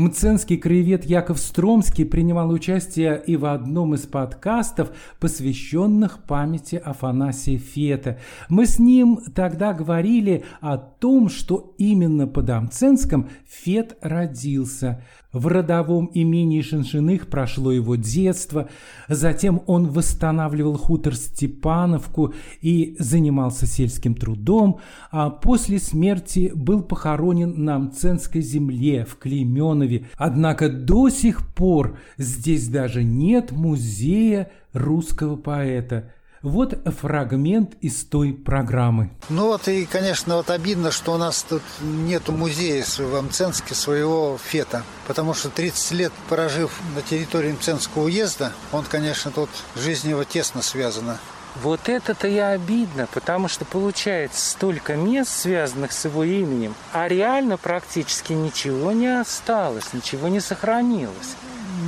Мценский 0.00 0.56
краевед 0.56 1.04
Яков 1.04 1.38
Стромский 1.38 2.06
принимал 2.06 2.48
участие 2.48 3.22
и 3.26 3.36
в 3.36 3.44
одном 3.44 3.94
из 3.94 4.06
подкастов, 4.06 4.92
посвященных 5.18 6.22
памяти 6.22 6.76
Афанасия 6.76 7.58
Фета. 7.58 8.18
Мы 8.48 8.64
с 8.64 8.78
ним 8.78 9.20
тогда 9.34 9.74
говорили 9.74 10.44
о 10.62 10.78
том, 10.78 11.28
что 11.28 11.74
именно 11.76 12.26
под 12.26 12.48
Амценском 12.48 13.28
Фет 13.46 13.98
родился– 14.00 15.04
в 15.32 15.46
родовом 15.46 16.10
имении 16.12 16.60
Шиншиных 16.60 17.28
прошло 17.28 17.70
его 17.70 17.96
детство, 17.96 18.68
затем 19.08 19.62
он 19.66 19.88
восстанавливал 19.88 20.76
хутор 20.76 21.14
Степановку 21.14 22.34
и 22.60 22.96
занимался 22.98 23.66
сельским 23.66 24.14
трудом, 24.14 24.80
а 25.10 25.30
после 25.30 25.78
смерти 25.78 26.50
был 26.54 26.82
похоронен 26.82 27.64
на 27.64 27.78
Мценской 27.78 28.42
земле 28.42 29.04
в 29.04 29.16
Клейменове. 29.16 30.06
Однако 30.16 30.68
до 30.68 31.08
сих 31.08 31.46
пор 31.54 31.96
здесь 32.16 32.68
даже 32.68 33.04
нет 33.04 33.52
музея 33.52 34.50
русского 34.72 35.36
поэта– 35.36 36.12
вот 36.42 36.74
фрагмент 37.00 37.74
из 37.80 38.04
той 38.04 38.32
программы. 38.32 39.10
Ну 39.28 39.46
вот 39.46 39.68
и, 39.68 39.86
конечно, 39.86 40.36
вот 40.36 40.50
обидно, 40.50 40.90
что 40.90 41.12
у 41.12 41.18
нас 41.18 41.44
тут 41.48 41.62
нет 41.80 42.28
музея 42.28 42.84
в 42.84 43.22
Мценске 43.22 43.74
своего 43.74 44.38
фета. 44.38 44.82
Потому 45.06 45.34
что 45.34 45.50
30 45.50 45.92
лет 45.92 46.12
прожив 46.28 46.80
на 46.94 47.02
территории 47.02 47.52
Мценского 47.52 48.04
уезда, 48.04 48.52
он, 48.72 48.84
конечно, 48.84 49.30
тут 49.30 49.50
жизнь 49.76 50.08
его 50.08 50.24
тесно 50.24 50.62
связана. 50.62 51.18
Вот 51.62 51.88
это-то 51.88 52.28
и 52.28 52.38
обидно, 52.38 53.08
потому 53.12 53.48
что 53.48 53.64
получается 53.64 54.50
столько 54.50 54.94
мест, 54.94 55.30
связанных 55.30 55.90
с 55.90 56.04
его 56.04 56.22
именем, 56.22 56.74
а 56.92 57.08
реально 57.08 57.56
практически 57.56 58.32
ничего 58.32 58.92
не 58.92 59.20
осталось, 59.20 59.92
ничего 59.92 60.28
не 60.28 60.38
сохранилось. 60.38 61.34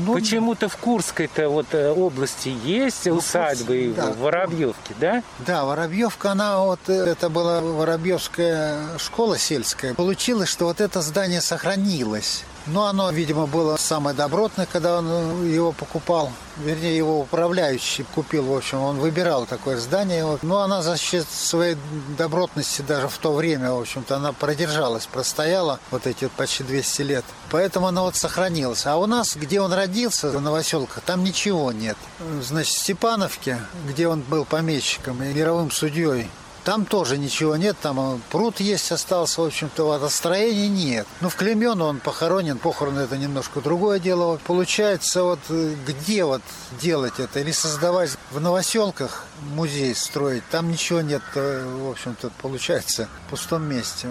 Ну, 0.05 0.15
Почему-то 0.15 0.69
в 0.69 0.77
Курской-то 0.77 1.49
вот 1.49 1.67
э, 1.73 1.91
области 1.91 2.49
есть 2.65 3.07
ну, 3.07 3.15
усадьбы 3.17 3.77
его, 3.77 3.95
да. 3.95 4.11
в 4.13 4.19
Воробьевке, 4.19 4.95
да? 5.01 5.23
Да, 5.47 5.65
Воробьевка, 5.65 6.33
она 6.33 6.61
вот, 6.61 6.81
э, 6.89 6.93
это 6.93 7.29
была 7.29 7.61
Воробьевская 7.61 8.99
школа 8.99 9.39
сельская. 9.39 9.95
Получилось, 9.95 10.49
что 10.49 10.67
вот 10.67 10.81
это 10.81 11.01
здание 11.03 11.41
сохранилось. 11.41 12.45
Но 12.67 12.87
оно, 12.87 13.11
видимо, 13.11 13.47
было 13.47 13.77
самое 13.77 14.15
добротное, 14.15 14.67
когда 14.67 14.99
он 14.99 15.51
его 15.51 15.73
покупал. 15.73 16.31
Вернее, 16.59 16.97
его 16.97 17.21
управляющий 17.21 18.05
купил, 18.15 18.45
в 18.45 18.57
общем, 18.57 18.81
он 18.81 18.99
выбирал 18.99 19.47
такое 19.47 19.79
здание. 19.79 20.39
Но 20.43 20.61
она 20.61 20.83
за 20.83 20.97
счет 20.97 21.27
своей 21.29 21.77
добротности 22.17 22.83
даже 22.83 23.09
в 23.09 23.19
то 23.19 23.33
время, 23.33 23.73
в 23.73 23.81
общем-то, 23.81 24.17
она 24.17 24.33
продержалась, 24.33 25.07
простояла 25.07 25.81
вот 25.91 26.07
эти 26.07 26.29
почти 26.29 26.63
200 26.63 27.03
лет. 27.03 27.25
Поэтому 27.51 27.89
она 27.89 28.03
вот 28.03 28.17
сохранилась. 28.17 28.87
А 28.87 28.97
у 28.97 29.07
нас, 29.07 29.35
где 29.35 29.61
он 29.61 29.73
родился, 29.73 30.31
в 30.31 30.41
Новоселках, 30.41 31.03
там 31.05 31.25
ничего 31.25 31.73
нет. 31.73 31.97
Значит, 32.43 32.75
в 32.75 32.79
Степановке, 32.79 33.59
где 33.89 34.07
он 34.07 34.21
был 34.21 34.45
помещиком 34.45 35.23
и 35.23 35.33
мировым 35.33 35.71
судьей, 35.71 36.31
там 36.65 36.87
тоже 36.87 37.19
ничего 37.19 37.57
нет, 37.57 37.77
там 37.83 37.99
э, 37.99 38.19
пруд 38.31 38.61
есть 38.61 38.93
остался, 38.93 39.41
в 39.41 39.47
общем-то, 39.47 39.85
водостроения 39.85 40.69
нет. 40.69 41.07
Ну, 41.21 41.29
в 41.29 41.37
Клемену 41.37 41.85
он 41.87 41.99
похоронен, 41.99 42.59
похороны 42.59 43.01
это 43.01 43.17
немножко 43.17 43.61
другое 43.61 43.99
дело. 43.99 44.39
Получается, 44.47 45.25
вот 45.25 45.41
э, 45.49 45.75
где 45.87 46.25
вот 46.25 46.43
делать 46.81 47.19
это? 47.19 47.41
Или 47.41 47.51
создавать 47.51 48.11
в 48.31 48.41
новоселках 48.41 49.25
музей 49.55 49.95
строить? 49.95 50.45
Там 50.51 50.71
ничего 50.71 51.01
нет, 51.01 51.23
э, 51.35 51.65
в 51.67 51.91
общем-то, 51.91 52.31
получается, 52.41 53.09
в 53.27 53.31
пустом 53.31 53.65
месте. 53.65 54.09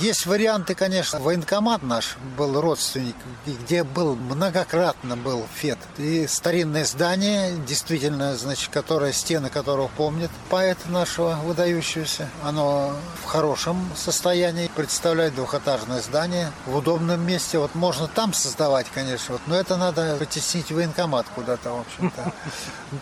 Есть 0.00 0.24
варианты, 0.26 0.74
конечно. 0.74 1.20
Военкомат 1.20 1.82
наш 1.82 2.16
был 2.38 2.58
родственник, 2.60 3.16
где 3.46 3.84
был 3.84 4.16
многократно 4.16 5.16
был 5.16 5.46
ФЕД. 5.56 5.78
И 5.98 6.26
старинное 6.26 6.86
здание, 6.86 7.54
действительно, 7.66 8.34
значит, 8.36 8.70
которое, 8.70 9.12
стены 9.12 9.50
которого 9.50 9.88
помнят 9.88 10.30
поэта 10.48 10.88
нашего 10.88 11.38
выдающего 11.44 11.81
строящееся. 11.82 12.28
Оно 12.42 12.94
в 13.22 13.26
хорошем 13.26 13.90
состоянии, 13.96 14.70
представляет 14.74 15.34
двухэтажное 15.34 16.00
здание 16.00 16.50
в 16.66 16.76
удобном 16.76 17.24
месте. 17.26 17.58
Вот 17.58 17.74
можно 17.74 18.08
там 18.08 18.32
создавать, 18.32 18.86
конечно, 18.94 19.34
вот, 19.34 19.42
но 19.46 19.56
это 19.56 19.76
надо 19.76 20.16
потеснить 20.18 20.70
военкомат 20.70 21.26
куда-то, 21.34 21.70
в 21.70 21.80
общем-то. 21.80 22.32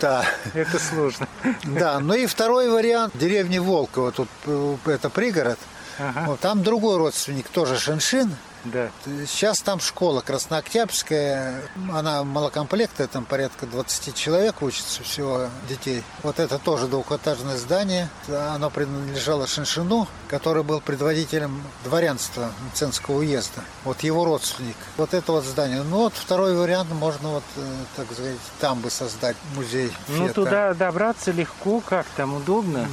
Да. 0.00 0.24
Это 0.54 0.78
сложно. 0.78 1.26
Да, 1.64 1.98
ну 1.98 2.14
и 2.14 2.26
второй 2.26 2.70
вариант. 2.70 3.12
Деревни 3.16 3.58
Волково, 3.58 4.12
тут 4.12 4.28
э, 4.46 4.76
это 4.86 5.10
пригород. 5.10 5.58
Ага. 5.98 6.24
Вот, 6.28 6.40
там 6.40 6.62
другой 6.62 6.96
родственник, 6.96 7.48
тоже 7.48 7.76
Шиншин. 7.76 8.34
Да. 8.64 8.90
Сейчас 9.26 9.60
там 9.60 9.80
школа 9.80 10.20
Краснооктябрьская, 10.20 11.62
она 11.92 12.24
малокомплектная, 12.24 13.06
там 13.06 13.24
порядка 13.24 13.66
20 13.66 14.14
человек 14.14 14.62
учится 14.62 15.02
всего 15.02 15.48
детей. 15.68 16.02
Вот 16.22 16.38
это 16.38 16.58
тоже 16.58 16.86
двухэтажное 16.86 17.56
здание, 17.56 18.08
оно 18.28 18.70
принадлежало 18.70 19.46
Шиншину, 19.46 20.06
который 20.28 20.62
был 20.62 20.80
предводителем 20.80 21.62
дворянства 21.84 22.50
Мценского 22.72 23.18
уезда. 23.18 23.62
Вот 23.84 24.02
его 24.02 24.24
родственник. 24.24 24.76
Вот 24.96 25.14
это 25.14 25.32
вот 25.32 25.44
здание. 25.44 25.82
Ну 25.82 25.98
вот 25.98 26.14
второй 26.14 26.54
вариант, 26.54 26.90
можно 26.92 27.30
вот, 27.30 27.44
э, 27.56 27.60
так 27.96 28.06
сказать, 28.12 28.36
там 28.60 28.80
бы 28.80 28.90
создать 28.90 29.36
музей. 29.54 29.90
Ну 30.08 30.28
Фета. 30.28 30.34
туда 30.34 30.74
добраться 30.74 31.30
легко, 31.30 31.80
как 31.80 32.06
там, 32.16 32.34
удобно? 32.34 32.88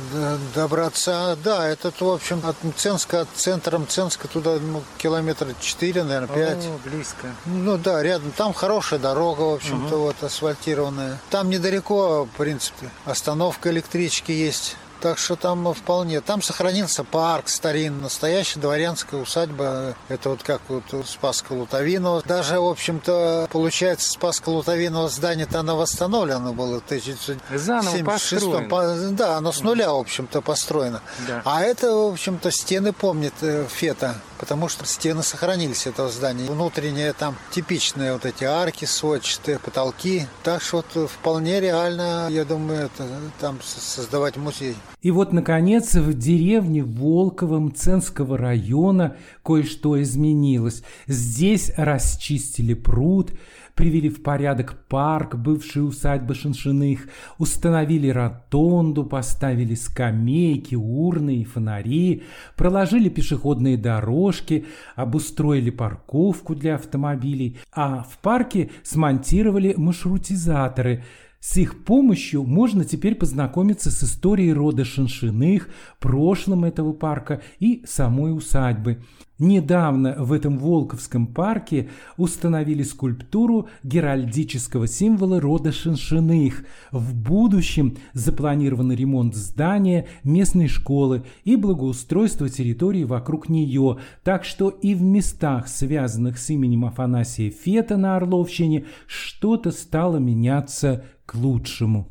Добраться, 0.56 1.38
да, 1.44 1.68
это, 1.68 1.92
в 2.00 2.10
общем, 2.10 2.42
от 2.46 2.64
Мценска, 2.64 3.22
от 3.22 3.30
центра 3.36 3.78
Мценска 3.78 4.28
туда 4.28 4.58
ну, 4.60 4.84
километр 4.98 5.48
4, 5.60 6.04
наверное, 6.04 6.28
5. 6.28 6.58
О, 6.58 6.90
близко. 6.90 7.28
Ну 7.46 7.78
да, 7.78 8.04
рядом. 8.04 8.32
Там 8.32 8.54
хорошая 8.54 9.00
дорога, 9.00 9.42
в 9.42 9.54
общем-то, 9.54 9.96
угу. 9.96 10.06
вот 10.06 10.24
асфальтированная. 10.24 11.20
Там 11.30 11.50
недалеко, 11.50 12.26
в 12.26 12.38
принципе, 12.38 12.90
остановка 13.06 13.70
электрички 13.70 14.32
есть. 14.32 14.78
Так 15.00 15.20
что 15.20 15.36
там 15.36 15.74
вполне. 15.74 16.22
Там 16.22 16.42
сохранился 16.42 17.04
парк 17.04 17.50
старинный, 17.50 18.04
настоящая 18.04 18.60
дворянская 18.60 19.22
усадьба. 19.22 19.96
Это 20.08 20.30
вот 20.30 20.42
как 20.44 20.62
вот 20.70 20.84
Спаска 21.06 21.54
Лутовинова. 21.54 22.24
Даже, 22.24 22.60
в 22.60 22.68
общем-то, 22.68 23.48
получается, 23.52 24.10
Спаска 24.10 24.50
Лутовинова 24.50 25.08
здание-то 25.10 25.60
оно 25.60 25.78
восстановлено 25.78 26.54
было 26.54 26.80
в 26.80 26.86
1976 26.86 29.16
Да, 29.16 29.38
оно 29.38 29.52
с 29.52 29.62
нуля, 29.62 29.94
в 29.94 29.98
общем-то, 29.98 30.42
построено. 30.42 31.02
Да. 31.28 31.44
А 31.46 31.62
это, 31.62 31.92
в 31.92 32.14
общем-то, 32.14 32.50
стены 32.52 32.92
помнит 32.92 33.34
э, 33.42 33.68
Фета, 33.70 34.16
потому 34.40 34.70
что 34.70 34.86
стены 34.86 35.24
сохранились 35.24 35.88
этого 35.88 36.10
здания. 36.10 36.50
Внутренние 36.50 37.14
там 37.14 37.36
типичные 37.52 38.14
вот 38.14 38.26
эти 38.26 38.44
арки 38.44 38.86
сводчатые, 38.86 39.60
потолки. 39.60 40.28
Так 40.44 40.62
что 40.62 40.84
вот 40.96 41.10
вполне 41.10 41.60
реально, 41.60 42.28
я 42.30 42.46
думаю, 42.46 42.86
это, 42.86 43.08
там 43.40 43.60
создавать 43.64 44.38
музей. 44.38 44.76
И 45.02 45.12
вот, 45.12 45.34
наконец, 45.34 45.96
в 45.96 46.14
деревне 46.14 46.84
Волково 46.84 47.60
Мценского 47.60 48.38
района 48.38 49.18
кое-что 49.44 50.02
изменилось. 50.02 50.84
Здесь 51.08 51.72
расчистили 51.78 52.74
пруд, 52.74 53.32
привели 53.78 54.10
в 54.10 54.22
порядок 54.22 54.76
парк 54.90 55.36
бывшей 55.36 55.88
усадьбы 55.88 56.34
Шиншиных, 56.36 57.08
установили 57.38 58.10
ротонду, 58.10 59.06
поставили 59.06 59.76
скамейки, 59.76 60.76
урны 60.76 61.38
и 61.38 61.46
фонари, 61.46 62.24
проложили 62.58 63.08
пешеходные 63.08 63.78
дорожки, 63.78 64.66
обустроили 64.96 65.70
парковку 65.70 66.56
для 66.56 66.76
автомобилей, 66.76 67.58
а 67.72 68.04
в 68.04 68.18
парке 68.18 68.72
смонтировали 68.84 69.74
маршрутизаторы– 69.78 71.04
с 71.40 71.58
их 71.58 71.84
помощью 71.84 72.44
можно 72.44 72.84
теперь 72.84 73.16
познакомиться 73.16 73.92
с 73.92 74.04
историей 74.04 74.54
рода 74.54 74.84
Шиншиных, 74.84 75.70
прошлым 76.00 76.66
этого 76.66 76.94
парка 76.94 77.42
и 77.60 77.84
самой 77.86 78.36
усадьбы. 78.36 79.04
Недавно 79.40 80.16
в 80.18 80.34
этом 80.34 80.58
Волковском 80.58 81.28
парке 81.28 81.90
установили 82.18 82.82
скульптуру 82.82 83.70
геральдического 83.84 84.88
символа 84.88 85.40
рода 85.40 85.72
Шиншиных. 85.72 86.66
В 86.92 87.14
будущем 87.14 87.98
запланирован 88.14 88.92
ремонт 88.92 89.36
здания, 89.36 90.08
местной 90.24 90.68
школы 90.68 91.24
и 91.44 91.56
благоустройство 91.56 92.50
территории 92.50 93.04
вокруг 93.04 93.48
нее, 93.48 94.00
так 94.24 94.44
что 94.44 94.70
и 94.70 94.96
в 94.96 95.04
местах, 95.04 95.68
связанных 95.68 96.40
с 96.40 96.50
именем 96.50 96.86
Афанасия 96.86 97.52
Фета 97.52 97.96
на 97.96 98.16
Орловщине, 98.16 98.86
что-то 99.06 99.70
стало 99.70 100.18
меняться 100.18 101.06
к 101.28 101.36
лучшему. 101.36 102.08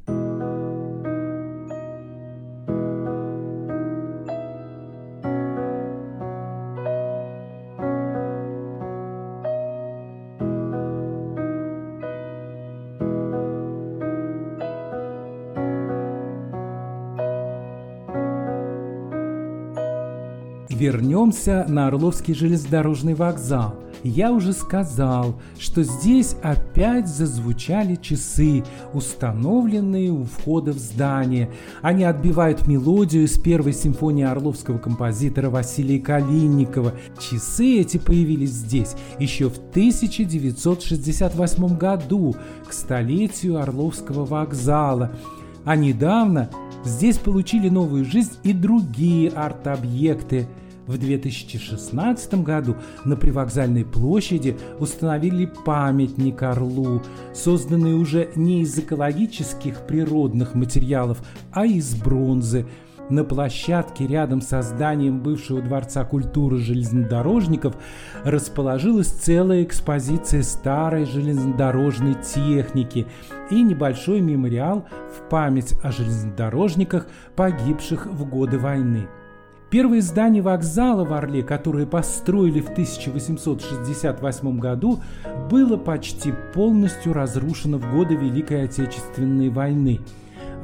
Вернемся 20.69 21.65
на 21.69 21.87
Орловский 21.87 22.35
железнодорожный 22.35 23.15
вокзал. 23.15 23.86
Я 24.07 24.31
уже 24.31 24.53
сказал, 24.53 25.41
что 25.59 25.83
здесь 25.83 26.37
опять 26.41 27.09
зазвучали 27.09 27.97
часы, 27.97 28.63
установленные 28.93 30.13
у 30.13 30.23
входа 30.23 30.73
в 30.73 30.79
здание. 30.79 31.51
Они 31.83 32.05
отбивают 32.05 32.69
мелодию 32.69 33.25
из 33.25 33.37
первой 33.37 33.73
симфонии 33.73 34.25
орловского 34.25 34.79
композитора 34.79 35.51
Василия 35.51 35.99
Калинникова. 35.99 36.93
Часы 37.19 37.81
эти 37.81 37.99
появились 37.99 38.51
здесь 38.51 38.95
еще 39.19 39.51
в 39.51 39.59
1968 39.71 41.77
году, 41.77 42.37
к 42.69 42.73
столетию 42.73 43.61
Орловского 43.61 44.25
вокзала. 44.25 45.11
А 45.65 45.75
недавно 45.75 46.49
здесь 46.85 47.19
получили 47.19 47.69
новую 47.69 48.05
жизнь 48.05 48.35
и 48.45 48.53
другие 48.53 49.31
арт-объекты– 49.31 50.47
в 50.87 50.99
2016 50.99 52.43
году 52.43 52.77
на 53.05 53.17
привокзальной 53.17 53.85
площади 53.85 54.57
установили 54.79 55.51
памятник 55.65 56.43
Орлу, 56.43 57.03
созданный 57.35 57.95
уже 57.95 58.31
не 58.37 58.63
из 58.63 58.79
экологических 58.79 59.87
природных 59.87 60.55
материалов, 60.55 61.23
а 61.53 61.67
из 61.67 61.95
бронзы. 61.95 62.67
На 63.09 63.23
площадке 63.23 64.07
рядом 64.07 64.41
со 64.41 64.63
зданием 64.63 65.21
бывшего 65.21 65.63
Дворца 65.63 66.05
культуры 66.05 66.57
железнодорожников 66.57 67.77
расположилась 68.25 69.07
целая 69.07 69.63
экспозиция 69.63 70.43
старой 70.43 71.05
железнодорожной 71.05 72.15
техники 72.15 73.07
и 73.49 73.63
небольшой 73.63 74.21
мемориал 74.21 74.89
в 75.17 75.29
память 75.29 75.75
о 75.85 75.93
железнодорожниках, 75.93 77.07
погибших 77.37 78.07
в 78.07 78.29
годы 78.29 78.59
войны. 78.59 79.07
Первое 79.69 80.01
здание 80.01 80.43
вокзала 80.43 81.05
в 81.05 81.13
Орле, 81.13 81.43
которое 81.43 81.87
построили 81.87 82.61
в 82.61 82.71
1868 82.71 84.59
году, 84.59 85.01
было 85.51 85.77
почти 85.77 86.33
полностью 86.55 87.13
разрушено 87.13 87.79
в 87.79 87.93
годы 87.93 88.15
Великой 88.15 88.65
Отечественной 88.65 89.49
войны– 89.49 90.01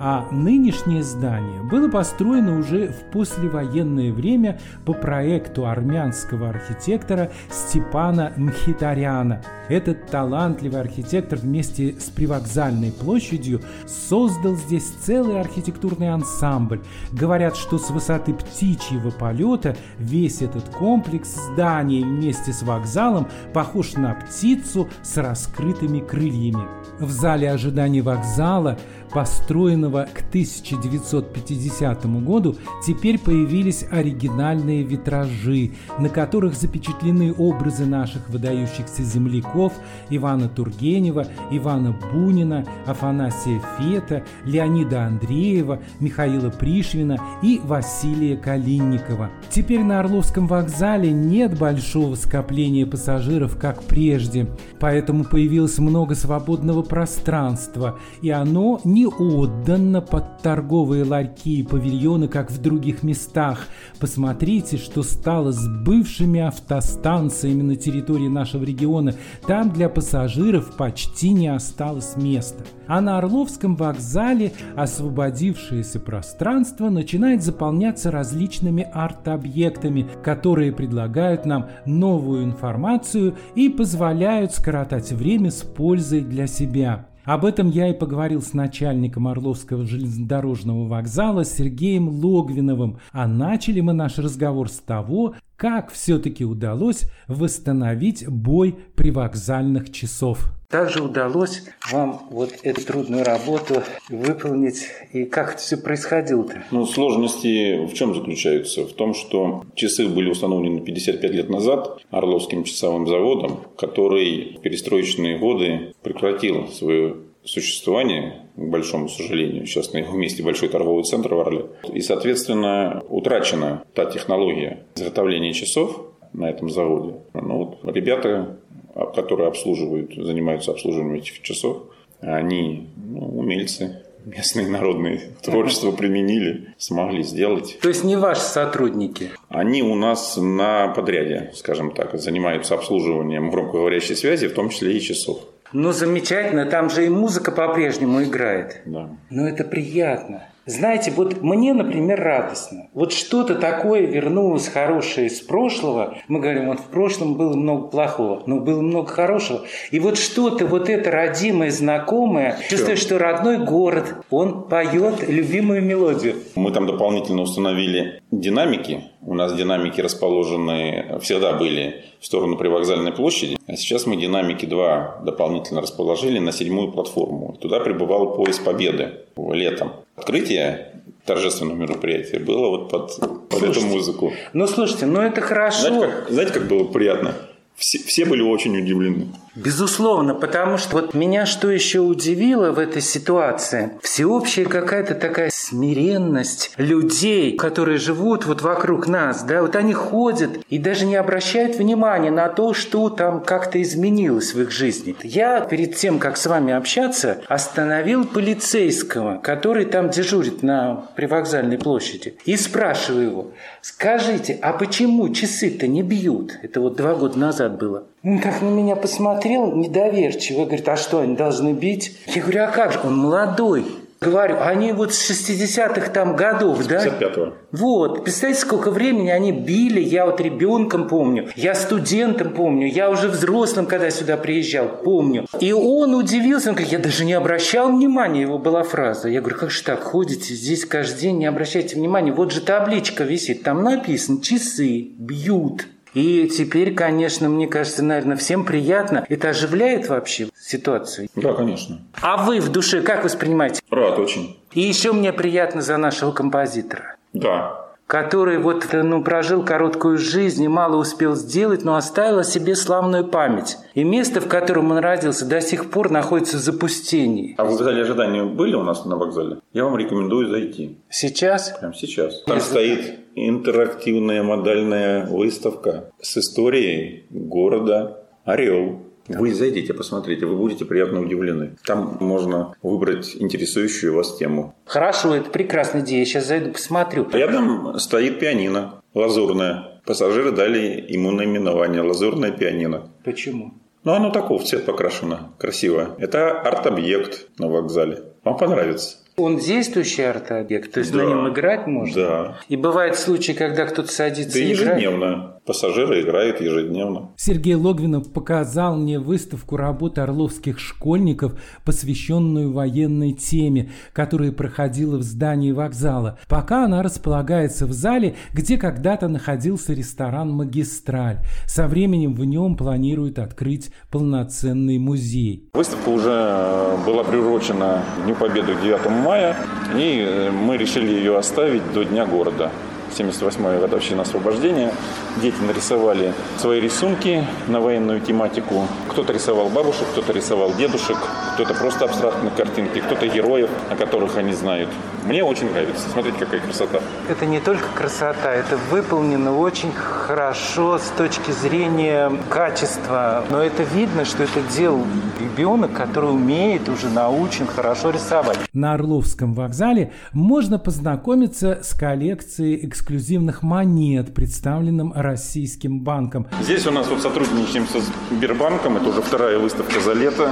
а 0.05 0.27
нынешнее 0.33 1.05
здание 1.05 1.63
было 1.63 1.89
построено 1.89 2.59
уже 2.59 2.89
в 2.89 3.13
послевоенное 3.13 4.13
время 4.13 4.59
по 4.85 4.95
проекту 4.95 5.65
армянского 5.65 6.49
архитектора 6.49 7.31
Степана 7.53 8.33
Мхитаряна. 8.37 9.43
Этот 9.69 10.07
талантливый 10.07 10.81
архитектор 10.81 11.39
вместе 11.39 11.95
с 12.01 12.11
привокзальной 12.11 12.91
площадью 12.91 13.61
создал 13.87 14.57
здесь 14.57 14.89
целый 15.05 15.41
архитектурный 15.41 16.13
ансамбль. 16.13 16.81
Говорят, 17.13 17.57
что 17.57 17.79
с 17.79 17.89
высоты 17.91 18.35
птичьего 18.35 19.11
полета 19.11 19.77
весь 19.99 20.43
этот 20.43 20.69
комплекс 20.69 21.29
зданий 21.53 22.03
вместе 22.03 22.53
с 22.53 22.65
вокзалом 22.65 23.29
похож 23.55 23.93
на 23.93 24.15
птицу 24.15 24.89
с 25.03 25.17
раскрытыми 25.17 26.01
крыльями. 26.01 26.67
В 26.99 27.11
зале 27.11 27.53
ожидания 27.53 28.03
вокзала 28.03 28.79
построенного 29.13 29.92
к 29.93 30.21
1950 30.29 32.07
году, 32.25 32.57
теперь 32.85 33.19
появились 33.19 33.85
оригинальные 33.91 34.83
витражи, 34.83 35.73
на 35.99 36.09
которых 36.09 36.55
запечатлены 36.55 37.33
образы 37.33 37.85
наших 37.87 38.29
выдающихся 38.31 39.03
земляков 39.03 39.73
Ивана 40.11 40.49
Тургенева, 40.49 41.27
Ивана 41.51 41.97
Бунина, 42.13 42.65
Афанасия 42.87 43.61
Фета, 43.79 44.25
Леонида 44.45 45.05
Андреева, 45.05 45.81
Михаила 46.01 46.51
Пришвина 46.51 47.19
и 47.43 47.61
Василия 47.63 48.37
Калинникова. 48.37 49.31
Теперь 49.51 49.83
на 49.83 50.01
Орловском 50.01 50.47
вокзале 50.47 51.13
нет 51.13 51.59
большого 51.59 52.15
скопления 52.15 52.87
пассажиров, 52.87 53.59
как 53.59 53.83
прежде, 53.83 54.49
поэтому 54.81 55.25
появилось 55.25 55.79
много 55.79 56.15
свободного 56.15 56.83
пространства, 56.83 57.99
и 58.23 58.31
оно 58.31 58.81
не 58.85 59.07
отдано 59.07 59.72
отдано 59.73 60.01
под 60.01 60.43
торговые 60.43 61.05
ларьки 61.05 61.61
и 61.61 61.63
павильоны, 61.63 62.29
как 62.29 62.51
в 62.51 62.61
других 62.61 63.03
местах. 63.03 63.67
Посмотрите, 63.99 64.77
что 64.77 65.03
стало 65.03 65.53
с 65.53 65.67
бывшими 65.67 66.41
автостанциями 66.41 67.63
на 67.63 67.77
территории 67.77 68.29
нашего 68.29 68.65
региона. 68.65 69.15
Там 69.47 69.71
для 69.71 69.89
пассажиров 69.89 70.77
почти 70.77 71.33
не 71.33 71.49
осталось 71.49 72.17
места. 72.17 72.65
А 72.87 73.01
на 73.01 73.19
Орловском 73.19 73.77
вокзале 73.77 74.53
освободившееся 74.77 76.01
пространство 76.01 76.91
начинает 76.91 77.43
заполняться 77.43 78.11
различными 78.11 78.87
арт-объектами, 78.93 80.07
которые 80.23 80.73
предлагают 80.73 81.47
нам 81.47 81.69
новую 81.87 82.45
информацию 82.45 83.37
и 83.55 83.69
позволяют 83.69 84.53
скоротать 84.53 85.13
время 85.13 85.51
с 85.51 85.63
пользой 85.63 86.21
для 86.21 86.47
себя. 86.47 87.07
Об 87.25 87.45
этом 87.45 87.71
я 87.71 87.89
и 87.89 87.93
поговорил 87.93 88.43
с 88.43 88.53
начальником 88.53 89.29
Орловского 89.29 89.87
железнодорожного 89.87 90.89
вокзала 90.89 91.45
Сергеем 91.45 92.09
Логвиновым, 92.09 92.99
а 93.13 93.29
начали 93.29 93.81
мы 93.81 93.93
наш 93.93 94.19
разговор 94.19 94.69
с 94.69 94.79
того, 94.79 95.37
как 95.63 95.93
все-таки 95.93 96.45
удалось 96.45 97.05
восстановить 97.29 98.27
бой 98.27 98.75
привокзальных 98.97 99.93
часов. 99.93 100.49
Также 100.69 101.05
удалось 101.05 101.63
вам 101.93 102.27
вот 102.33 102.53
эту 102.65 102.85
трудную 102.85 103.25
работу 103.25 103.85
выполнить? 104.09 104.89
И 105.13 105.25
как 105.25 105.53
это 105.53 105.59
все 105.59 105.77
происходило-то? 105.77 106.65
Ну, 106.73 106.85
сложности 106.85 107.87
в 107.87 107.95
чем 107.95 108.13
заключаются? 108.13 108.85
В 108.85 108.93
том, 108.95 109.15
что 109.15 109.65
часы 109.77 110.09
были 110.09 110.31
установлены 110.31 110.81
55 110.81 111.31
лет 111.31 111.49
назад 111.49 112.03
Орловским 112.11 112.65
часовым 112.65 113.07
заводом, 113.07 113.61
который 113.79 114.57
в 114.59 114.63
перестроечные 114.63 115.39
годы 115.39 115.95
прекратил 116.03 116.67
свое 116.67 117.19
существование, 117.45 118.47
к 118.57 118.61
большому 118.61 119.09
сожалению. 119.09 119.67
Сейчас 119.67 119.93
на 119.93 119.99
его 119.99 120.17
месте 120.17 120.43
большой 120.43 120.69
торговый 120.69 121.05
центр 121.05 121.35
в 121.35 121.41
Орле. 121.41 121.67
И, 121.93 122.01
соответственно, 122.01 123.03
утрачена 123.09 123.85
та 123.95 124.07
технология 124.07 124.85
изготовления 124.95 125.53
часов 125.53 126.07
на 126.33 126.49
этом 126.49 126.71
заводе. 126.71 127.17
Ну, 127.35 127.79
вот 127.83 127.95
ребята 127.95 128.59
а, 128.95 129.07
которые 129.07 129.49
обслуживают, 129.49 130.15
занимаются 130.15 130.71
обслуживанием 130.71 131.15
этих 131.15 131.41
часов, 131.41 131.85
они 132.21 132.89
ну, 132.97 133.39
умельцы, 133.39 134.03
местные 134.27 134.69
народные 134.69 135.31
творчество 135.43 135.93
применили, 135.93 136.75
смогли 136.77 137.23
сделать. 137.23 137.79
То 137.81 137.89
есть 137.89 138.05
не 138.05 138.17
ваши 138.17 138.43
сотрудники? 138.43 139.31
Они 139.49 139.83
у 139.83 139.95
нас 139.95 140.37
на 140.37 140.89
подряде, 140.89 141.53
скажем 141.55 141.93
так, 141.93 142.19
занимаются 142.19 142.75
обслуживанием 142.75 143.51
громкоговорящей 143.51 144.15
связи, 144.15 144.49
в 144.49 144.55
том 144.55 144.69
числе 144.69 144.97
и 144.97 145.01
часов. 145.01 145.41
Ну, 145.73 145.93
замечательно, 145.93 146.67
там 146.67 146.91
же 146.91 147.07
и 147.07 147.09
музыка 147.09 147.51
по-прежнему 147.53 148.23
играет. 148.23 148.83
Да. 148.85 149.09
Ну, 149.31 149.47
это 149.47 149.65
приятно. 149.65 150.43
Знаете, 150.65 151.11
вот 151.11 151.43
мне, 151.43 151.75
например, 151.75 152.21
радостно. 152.21 152.89
Вот 152.95 153.13
что-то 153.13 153.57
такое 153.57 154.03
вернулось 154.03 154.69
хорошее 154.69 155.27
из 155.27 155.41
прошлого. 155.41 156.19
Мы 156.29 156.39
говорим, 156.39 156.69
вот 156.69 156.79
в 156.79 156.85
прошлом 156.85 157.35
было 157.35 157.55
много 157.57 157.89
плохого, 157.89 158.45
но 158.47 158.61
было 158.61 158.81
много 158.81 159.09
хорошего. 159.09 159.63
И 159.91 159.99
вот 159.99 160.19
что-то 160.19 160.67
вот 160.67 160.89
это 160.89 161.11
родимое, 161.11 161.73
знакомое, 161.73 162.59
чувствую, 162.71 162.97
что 162.97 163.19
родной 163.19 163.59
город, 163.59 164.15
он 164.31 164.69
поет 164.69 165.29
любимую 165.29 165.83
мелодию. 165.83 166.37
Мы 166.55 166.71
там 166.71 166.87
дополнительно 166.87 167.43
установили 167.43 168.23
динамики. 168.31 169.12
У 169.25 169.35
нас 169.35 169.55
динамики 169.55 170.01
расположены, 170.01 171.19
всегда 171.21 171.53
были 171.53 172.05
в 172.21 172.27
сторону 172.27 172.57
привокзальной 172.57 173.13
площади. 173.13 173.57
А 173.69 173.77
сейчас 173.77 174.05
мы 174.07 174.17
динамики 174.17 174.67
два 174.67 175.21
дополнительно 175.25 175.81
расположили 175.81 176.41
на 176.41 176.51
седьмую 176.51 176.91
платформу. 176.91 177.57
Туда 177.61 177.79
прибывал 177.79 178.35
поезд 178.35 178.65
Победы 178.65 179.21
летом. 179.37 179.93
Открытие 180.17 181.03
торжественного 181.25 181.77
мероприятия 181.77 182.41
было 182.41 182.69
вот 182.69 182.91
под, 182.91 183.49
под 183.49 183.63
эту 183.63 183.81
музыку. 183.83 184.33
Ну, 184.53 184.67
слушайте, 184.67 185.07
ну 185.07 185.21
это 185.21 185.41
хорошо. 185.41 185.89
Знаете 185.89 186.07
как, 186.07 186.31
знаете, 186.31 186.53
как 186.53 186.69
было 186.69 186.85
приятно? 186.85 187.37
Все, 187.77 187.99
все 187.99 188.25
были 188.25 188.43
очень 188.43 188.77
удивлены. 188.77 189.29
Безусловно, 189.55 190.35
потому 190.35 190.79
что 190.79 190.97
вот 190.97 191.13
меня 191.13 191.45
что 191.45 191.71
еще 191.71 192.01
удивило 192.01 192.73
в 192.73 192.79
этой 192.79 193.03
ситуации? 193.03 193.91
Всеобщая 194.01 194.65
какая-то 194.65 195.15
такая 195.15 195.51
смиренность 195.53 196.73
людей, 196.79 197.55
которые 197.57 197.99
живут 197.99 198.47
вот 198.47 198.63
вокруг 198.63 199.09
нас, 199.09 199.43
да, 199.43 199.61
вот 199.61 199.77
они 199.77 199.93
ходят 199.93 200.53
и 200.71 200.79
даже 200.79 201.05
не 201.05 201.17
обращают 201.17 201.77
внимания 201.77 202.31
на 202.31 202.49
то, 202.49 202.73
что 202.73 203.11
там 203.11 203.43
как-то 203.43 203.81
изменилось 203.83 204.55
в 204.55 204.63
их 204.63 204.71
жизни. 204.71 205.15
Я 205.23 205.61
перед 205.61 205.97
тем, 205.97 206.19
как 206.19 206.39
с 206.39 206.47
вами 206.47 206.73
общаться, 206.73 207.43
остановил 207.47 208.25
полицейского, 208.25 209.37
который 209.39 209.85
там 209.85 210.09
дежурит 210.09 210.63
на 210.63 211.09
привокзальной 211.15 211.77
площади, 211.77 212.37
и 212.47 212.57
спрашиваю 212.57 213.27
его, 213.27 213.51
скажите, 213.83 214.59
а 214.63 214.73
почему 214.73 215.29
часы-то 215.29 215.87
не 215.87 216.03
бьют? 216.03 216.59
Это 216.63 216.81
вот 216.81 216.97
два 216.97 217.15
года 217.15 217.39
назад 217.39 217.79
было. 217.79 218.05
Он 218.25 218.39
так 218.39 218.63
на 218.63 218.69
меня 218.69 218.95
посмотрел 218.95 219.73
недоверчиво, 219.75 220.65
говорит, 220.65 220.89
а 220.89 220.97
что, 220.97 221.21
они 221.21 221.35
должны 221.35 221.73
бить? 221.73 222.17
Я 222.27 222.43
говорю, 222.43 222.65
а 222.65 222.67
как 222.69 222.93
же, 222.93 223.01
он 223.03 223.17
молодой. 223.17 223.85
Говорю, 224.21 224.59
они 224.61 224.93
вот 224.93 225.13
с 225.13 225.31
60-х 225.31 226.13
там 226.13 226.37
годов, 226.37 226.87
да? 226.87 227.05
55-го. 227.05 227.55
Вот, 227.73 228.23
представляете, 228.23 228.61
сколько 228.61 228.93
времени 228.93 229.31
они 229.31 229.51
били, 229.51 229.99
я 229.99 230.27
вот 230.27 230.41
ребенком 230.41 231.09
помню, 231.09 231.49
я 231.57 231.75
студентом 231.75 232.53
помню, 232.53 232.87
я 232.87 233.11
уже 233.11 233.27
взрослым, 233.27 233.87
когда 233.87 234.11
сюда 234.11 234.37
приезжал, 234.37 234.87
помню. 234.87 235.47
И 235.59 235.73
он 235.73 236.15
удивился, 236.15 236.69
он 236.69 236.77
говорит, 236.77 236.93
я 236.93 237.01
даже 237.01 237.25
не 237.25 237.33
обращал 237.33 237.91
внимания, 237.91 238.43
его 238.43 238.59
была 238.59 238.85
фраза. 238.85 239.29
Я 239.29 239.41
говорю, 239.41 239.59
как 239.59 239.73
же 239.73 239.83
так, 239.83 240.01
ходите 240.01 240.55
здесь 240.55 240.85
каждый 240.85 241.23
день, 241.23 241.39
не 241.39 241.47
обращайте 241.47 241.97
внимания, 241.97 242.31
вот 242.31 242.53
же 242.53 242.61
табличка 242.61 243.25
висит, 243.25 243.65
там 243.65 243.83
написано, 243.83 244.41
часы 244.41 245.09
бьют. 245.19 245.89
И 246.15 246.49
теперь, 246.49 246.95
конечно, 246.95 247.49
мне 247.49 247.67
кажется, 247.67 248.05
наверное, 248.05 248.37
всем 248.37 248.65
приятно. 248.65 249.25
Это 249.29 249.51
оживляет 249.51 250.09
вообще 250.09 250.49
ситуацию? 250.59 251.29
Да, 251.35 251.55
конечно. 251.55 252.01
А 252.21 252.45
вы 252.45 252.61
в 252.61 252.71
душе 252.71 253.01
как 253.03 253.25
воспринимаете? 253.25 253.81
Рад 253.91 254.19
очень. 254.19 254.61
И 254.73 254.81
еще 254.81 255.13
мне 255.13 255.33
приятно 255.33 255.81
за 255.81 255.97
нашего 255.97 256.33
композитора. 256.33 257.17
Да, 257.33 257.83
который 258.13 258.59
вот 258.59 258.87
ну, 258.93 259.25
прожил 259.25 259.65
короткую 259.65 260.19
жизнь 260.19 260.63
и 260.63 260.69
мало 260.69 260.97
успел 260.97 261.35
сделать, 261.35 261.83
но 261.83 261.97
оставил 261.97 262.41
о 262.41 262.45
себе 262.45 262.77
славную 262.77 263.25
память. 263.25 263.79
И 263.95 264.05
место, 264.05 264.43
в 264.43 264.49
котором 264.49 264.91
он 264.91 264.99
родился, 264.99 265.47
до 265.47 265.63
сих 265.63 265.91
пор 265.91 266.11
находится 266.11 266.59
в 266.59 266.61
запустении. 266.61 267.55
А 267.57 267.65
вы 267.65 267.75
в 267.75 267.79
зале 267.79 268.03
ожидания 268.03 268.45
были 268.45 268.75
у 268.75 268.83
нас 268.83 269.07
на 269.07 269.17
вокзале? 269.17 269.61
Я 269.73 269.85
вам 269.85 269.97
рекомендую 269.97 270.49
зайти. 270.49 270.99
Сейчас? 271.09 271.75
Прямо 271.81 271.95
сейчас. 271.95 272.43
Там 272.43 272.61
стоит 272.61 273.22
интерактивная 273.35 274.43
модальная 274.43 275.27
выставка 275.27 276.11
с 276.21 276.37
историей 276.39 277.27
города 277.31 278.27
Орел. 278.45 279.01
Вы 279.29 279.55
зайдите, 279.55 279.95
посмотрите, 279.95 280.47
вы 280.47 280.57
будете 280.57 280.85
приятно 280.85 281.21
удивлены. 281.21 281.77
Там 281.87 282.19
можно 282.21 282.75
выбрать 282.83 283.37
интересующую 283.37 284.15
вас 284.15 284.37
тему. 284.37 284.75
Хорошо, 284.85 285.35
это 285.35 285.49
прекрасная 285.51 286.03
идея. 286.03 286.21
Я 286.21 286.25
сейчас 286.25 286.49
зайду, 286.49 286.73
посмотрю. 286.73 287.29
Рядом 287.33 287.99
стоит 287.99 288.41
пианино 288.41 289.03
лазурное. 289.15 290.01
Пассажиры 290.05 290.51
дали 290.51 291.05
ему 291.09 291.31
наименование 291.31 292.03
«Лазурное 292.03 292.51
пианино». 292.51 293.09
Почему? 293.25 293.75
Ну, 294.03 294.13
оно 294.13 294.31
такого 294.31 294.59
в 294.59 294.65
цвет 294.65 294.85
покрашено, 294.85 295.53
красиво. 295.59 296.17
Это 296.19 296.61
арт-объект 296.61 297.47
на 297.59 297.69
вокзале. 297.69 298.25
Вам 298.43 298.57
понравится. 298.57 299.19
Он 299.37 299.57
действующий 299.59 300.23
арт-объект, 300.25 300.93
то 300.93 301.01
есть 301.01 301.11
Да. 301.13 301.19
на 301.23 301.29
нем 301.29 301.49
играть 301.53 301.87
можно? 301.87 302.15
Да. 302.15 302.59
И 302.69 302.77
бывают 302.77 303.17
случаи, 303.17 303.53
когда 303.53 303.87
кто-то 303.87 304.13
садится 304.13 304.59
Да 304.59 304.65
и 304.65 304.73
играет? 304.75 304.99
ежедневно. 305.01 305.61
Пассажиры 305.65 306.23
играют 306.23 306.61
ежедневно. 306.61 307.31
Сергей 307.37 307.77
Логвинов 307.77 308.33
показал 308.33 308.97
мне 308.97 309.21
выставку 309.21 309.77
работы 309.77 310.21
орловских 310.21 310.81
школьников, 310.81 311.55
посвященную 311.85 312.73
военной 312.73 313.31
теме, 313.33 313.93
которая 314.13 314.51
проходила 314.51 315.19
в 315.19 315.23
здании 315.23 315.71
вокзала. 315.71 316.37
Пока 316.49 316.85
она 316.87 317.05
располагается 317.05 317.87
в 317.87 317.93
зале, 317.93 318.35
где 318.53 318.77
когда-то 318.77 319.29
находился 319.29 319.93
ресторан 319.93 320.51
«Магистраль». 320.51 321.39
Со 321.67 321.87
временем 321.87 322.35
в 322.35 322.45
нем 322.45 322.77
планируют 322.77 323.39
открыть 323.39 323.93
полноценный 324.11 324.99
музей. 324.99 325.69
Выставка 325.75 326.09
уже 326.09 326.33
э, 326.33 326.97
была 327.07 327.23
приурочена 327.23 328.03
Дню 328.25 328.35
Победы 328.35 328.75
9 328.83 329.09
мая, 329.25 329.57
и 329.97 330.25
э, 330.27 330.51
мы 330.51 330.77
решили 330.77 331.13
ее 331.13 331.39
оставить 331.39 331.83
до 331.93 332.03
Дня 332.03 332.27
города. 332.27 332.73
78-я 333.13 333.81
годовщина 333.81 334.23
освобождения. 334.23 334.93
Дети 335.41 335.57
нарисовали 335.61 336.33
свои 336.59 336.81
рисунки 336.81 337.47
на 337.69 337.81
военную 337.81 338.21
тематику. 338.21 338.87
Кто-то 339.09 339.33
рисовал 339.33 339.69
бабушек, 339.69 340.07
кто-то 340.13 340.33
рисовал 340.33 340.73
дедушек, 340.75 341.17
кто-то 341.55 341.75
просто 341.75 342.05
абстрактные 342.05 342.51
картинки, 342.51 343.01
кто-то 343.01 343.27
героев, 343.27 343.71
о 343.91 343.97
которых 343.97 344.37
они 344.37 344.53
знают. 344.53 344.89
Мне 345.25 345.45
очень 345.45 345.71
нравится. 345.71 346.09
Смотрите, 346.09 346.39
какая 346.39 346.61
красота. 346.61 347.01
Это 347.29 347.47
не 347.47 347.61
только 347.61 347.87
красота, 347.95 348.53
это 348.53 348.77
выполнено 348.91 349.57
очень 349.57 349.93
хорошо 349.93 350.99
с 350.99 351.09
точки 351.17 351.53
зрения 351.53 352.31
качества. 352.51 353.45
Но 353.51 353.63
это 353.63 353.85
видно, 353.85 354.25
что 354.25 354.43
это 354.43 354.61
делал 354.75 355.07
ребенок, 355.39 355.93
который 355.93 356.31
умеет, 356.31 356.89
уже 356.89 357.09
научен 357.09 357.67
хорошо 357.67 358.11
рисовать. 358.11 358.59
На 358.73 358.95
Орловском 358.95 359.55
вокзале 359.55 360.13
можно 360.33 360.79
познакомиться 360.79 361.81
с 361.83 361.95
коллекцией 361.95 362.85
эксклюзивных 362.87 363.63
монет, 363.63 364.35
представленным 364.35 365.13
Российским 365.15 366.01
банком. 366.01 366.49
Здесь 366.63 366.87
у 366.87 366.91
нас 366.91 367.07
вот 367.09 367.23
сотрудничаем 367.23 367.87
со 367.87 368.01
Сбербанком. 368.35 368.97
Это 368.97 369.09
уже 369.09 369.23
вторая 369.23 369.59
выставка 369.59 370.01
за 370.01 370.15
лето. 370.15 370.51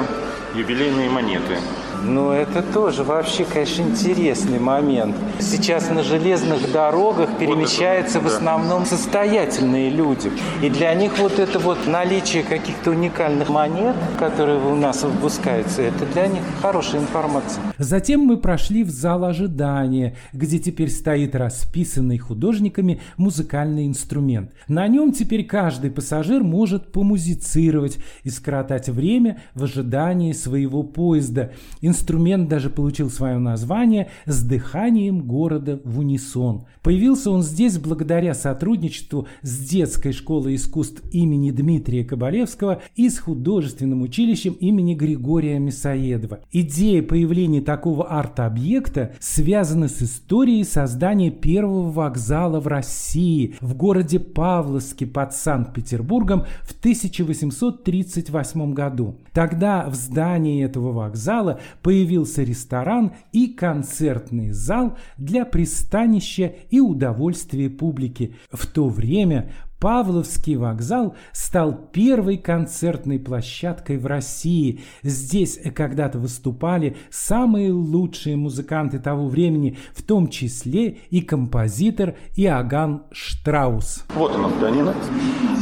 Юбилейные 0.55 1.11
монеты. 1.11 1.57
Ну, 2.05 2.33
это 2.33 2.63
тоже 2.63 3.05
вообще, 3.05 3.45
конечно, 3.45 3.83
интересный 3.83 4.59
момент. 4.59 5.15
Сейчас 5.39 5.91
на 5.91 6.03
железных 6.03 6.73
дорогах 6.73 7.29
перемещаются 7.39 8.21
в 8.21 8.27
основном 8.27 8.87
состоятельные 8.87 9.91
люди. 9.91 10.31
И 10.63 10.71
для 10.71 10.95
них 10.95 11.19
вот 11.19 11.39
это 11.39 11.59
вот 11.59 11.87
наличие 11.87 12.43
каких-то 12.43 12.93
уникальных 12.93 13.49
монет, 13.51 13.97
которые 14.19 14.61
у 14.61 14.75
нас 14.75 15.03
выпускаются, 15.03 15.83
это 15.83 16.07
для 16.07 16.27
них 16.27 16.43
хорошая 16.63 17.03
информация. 17.03 17.63
Затем 17.79 18.21
мы 18.21 18.39
прошли 18.39 18.83
в 18.83 18.91
зал 18.91 19.25
ожидания, 19.25 20.17
где 20.33 20.59
теперь 20.59 20.91
стоит 20.91 21.35
расписанный 21.35 22.19
художниками 22.19 23.01
музыкальный 23.17 23.87
инструмент. 23.87 24.53
На 24.69 24.89
нем 24.89 25.13
теперь 25.13 25.45
каждый 25.45 25.91
пассажир 25.91 26.43
может 26.43 26.93
помузицировать 26.93 27.99
и 28.25 28.31
скоротать 28.31 28.89
время 28.89 29.43
в 29.55 29.65
ожидании 29.65 30.33
своего 30.33 30.83
поезда. 30.83 31.53
Инструмент 31.91 32.49
даже 32.49 32.71
получил 32.71 33.11
свое 33.11 33.39
название 33.39 34.11
«С 34.25 34.45
дыханием 34.45 35.23
города 35.23 35.81
в 35.85 35.99
унисон». 35.99 36.67
Появился 36.85 37.33
он 37.33 37.43
здесь 37.43 37.79
благодаря 37.79 38.33
сотрудничеству 38.33 39.27
с 39.43 39.59
детской 39.59 40.13
школой 40.13 40.55
искусств 40.55 41.03
имени 41.11 41.51
Дмитрия 41.51 42.05
Кабалевского 42.05 42.81
и 42.95 43.11
с 43.11 43.19
художественным 43.19 44.03
училищем 44.03 44.53
имени 44.53 44.95
Григория 44.95 45.59
Мясоедова. 45.59 46.39
Идея 46.53 47.03
появления 47.03 47.61
такого 47.61 48.07
арт-объекта 48.09 49.17
связана 49.19 49.89
с 49.89 50.01
историей 50.01 50.63
создания 50.63 51.33
первого 51.33 51.91
вокзала 51.91 52.61
в 52.61 52.69
России 52.69 53.57
в 53.61 53.75
городе 53.75 54.21
Павловске 54.21 55.07
под 55.07 55.35
Санкт-Петербургом 55.35 56.45
в 56.63 56.71
1838 56.79 58.75
году. 58.75 59.17
Тогда 59.33 59.89
в 59.91 59.97
здании 59.97 60.65
этого 60.65 60.93
вокзала 60.93 61.59
появился 61.83 62.43
ресторан 62.43 63.13
и 63.33 63.49
концертный 63.49 64.51
зал 64.51 64.97
для 65.17 65.45
пристанища 65.45 66.55
и 66.71 66.81
удовольствия 66.81 67.71
публики. 67.71 68.35
В 68.51 68.67
то 68.67 68.89
время 68.89 69.53
Павловский 69.81 70.57
вокзал 70.57 71.17
стал 71.33 71.73
первой 71.73 72.37
концертной 72.37 73.19
площадкой 73.19 73.97
в 73.97 74.05
России. 74.05 74.81
Здесь 75.03 75.59
когда-то 75.75 76.19
выступали 76.19 76.97
самые 77.11 77.73
лучшие 77.73 78.37
музыканты 78.37 78.99
того 78.99 79.27
времени, 79.27 79.79
в 79.95 80.03
том 80.03 80.29
числе 80.29 80.99
и 81.09 81.23
композитор 81.23 82.15
Иоганн 82.37 83.05
Штраус. 83.11 84.05
Вот 84.15 84.37
он, 84.37 84.53
пианино. 84.61 84.95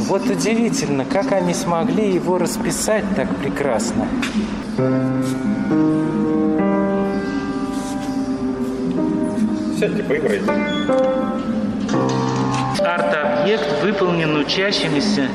Вот 0.07 0.29
удивительно, 0.29 1.05
как 1.05 1.31
они 1.31 1.53
смогли 1.53 2.13
его 2.13 2.37
расписать 2.37 3.05
так 3.15 3.33
прекрасно. 3.37 4.05
Сядьте, 9.79 10.03
поиграйте. 10.03 10.43
Арт-объект 12.81 13.81
выполнен 13.81 14.35
учащимися. 14.35 15.29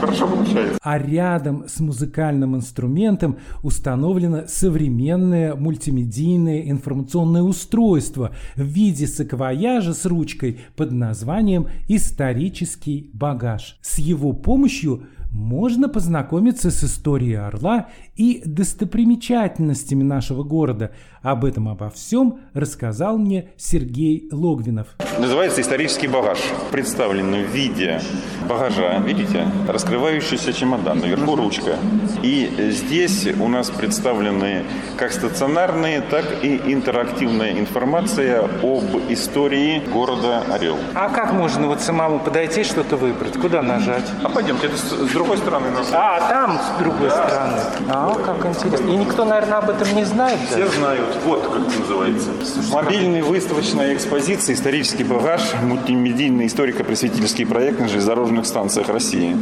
Хорошо 0.00 0.26
получается. 0.26 0.76
А 0.82 0.98
рядом 0.98 1.68
с 1.68 1.78
музыкальным 1.78 2.56
инструментом 2.56 3.36
установлено 3.62 4.48
современное 4.48 5.54
мультимедийное 5.54 6.68
информационное 6.68 7.42
устройство 7.42 8.34
в 8.56 8.62
виде 8.62 9.06
саквояжа 9.06 9.94
с 9.94 10.04
ручкой 10.04 10.58
под 10.74 10.90
названием 10.90 11.68
«Исторический 11.86 13.08
багаж». 13.12 13.78
С 13.82 13.98
его 13.98 14.32
помощью 14.32 15.04
можно 15.30 15.88
познакомиться 15.88 16.70
с 16.70 16.82
историей 16.82 17.34
Орла 17.34 17.88
и 18.20 18.42
достопримечательностями 18.44 20.02
нашего 20.02 20.42
города. 20.42 20.90
Об 21.22 21.46
этом 21.46 21.70
обо 21.70 21.88
всем 21.88 22.40
рассказал 22.52 23.16
мне 23.16 23.48
Сергей 23.56 24.28
Логвинов. 24.30 24.88
Называется 25.18 25.62
исторический 25.62 26.06
багаж. 26.06 26.38
Представлен 26.70 27.32
в 27.32 27.48
виде 27.48 27.98
багажа, 28.46 28.98
видите, 28.98 29.46
раскрывающийся 29.66 30.52
чемодан, 30.52 31.00
наверху 31.00 31.34
ручка. 31.34 31.76
И 32.22 32.50
здесь 32.70 33.26
у 33.40 33.48
нас 33.48 33.70
представлены 33.70 34.64
как 34.98 35.12
стационарные, 35.12 36.02
так 36.02 36.44
и 36.44 36.60
интерактивная 36.66 37.58
информация 37.58 38.42
об 38.62 38.84
истории 39.08 39.82
города 39.90 40.42
Орел. 40.52 40.76
А 40.94 41.08
как 41.08 41.32
можно 41.32 41.68
вот 41.68 41.80
самому 41.80 42.18
подойти, 42.18 42.64
что-то 42.64 42.98
выбрать? 42.98 43.38
Куда 43.38 43.62
нажать? 43.62 44.04
А 44.22 44.28
пойдемте, 44.28 44.66
это 44.66 44.76
с 44.76 45.10
другой 45.10 45.38
стороны 45.38 45.70
нас. 45.70 45.88
А, 45.94 46.28
там 46.28 46.58
с 46.58 46.82
другой 46.82 47.10
стороны. 47.10 47.60
А, 47.88 48.09
как 48.14 48.44
интересно. 48.46 48.88
И 48.88 48.96
никто, 48.96 49.24
наверное, 49.24 49.58
об 49.58 49.70
этом 49.70 49.94
не 49.94 50.04
знает 50.04 50.38
Все 50.48 50.64
даже? 50.64 50.78
знают. 50.78 51.18
Вот 51.24 51.42
как 51.42 51.60
это 51.60 51.80
называется. 51.80 52.30
Мобильная 52.72 53.22
выставочная 53.22 53.94
экспозиция 53.94 54.54
«Исторический 54.54 55.04
багаж. 55.04 55.40
Мультимедийный 55.62 56.46
историко-просветительский 56.46 57.46
проект 57.46 57.80
на 57.80 57.88
железнодорожных 57.88 58.46
станциях 58.46 58.88
России». 58.88 59.36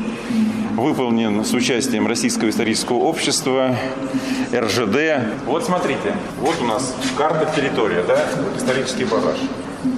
Выполнен 0.77 1.45
с 1.45 1.53
участием 1.55 2.07
Российского 2.07 2.51
исторического 2.51 2.99
общества, 2.99 3.75
РЖД. 4.55 5.35
Вот 5.47 5.65
смотрите, 5.65 6.15
вот 6.41 6.55
у 6.61 6.65
нас 6.67 6.95
карта 7.17 7.49
территория, 7.57 8.05
да, 8.07 8.25
вот 8.37 8.57
исторический 8.57 9.05
багаж. 9.05 9.39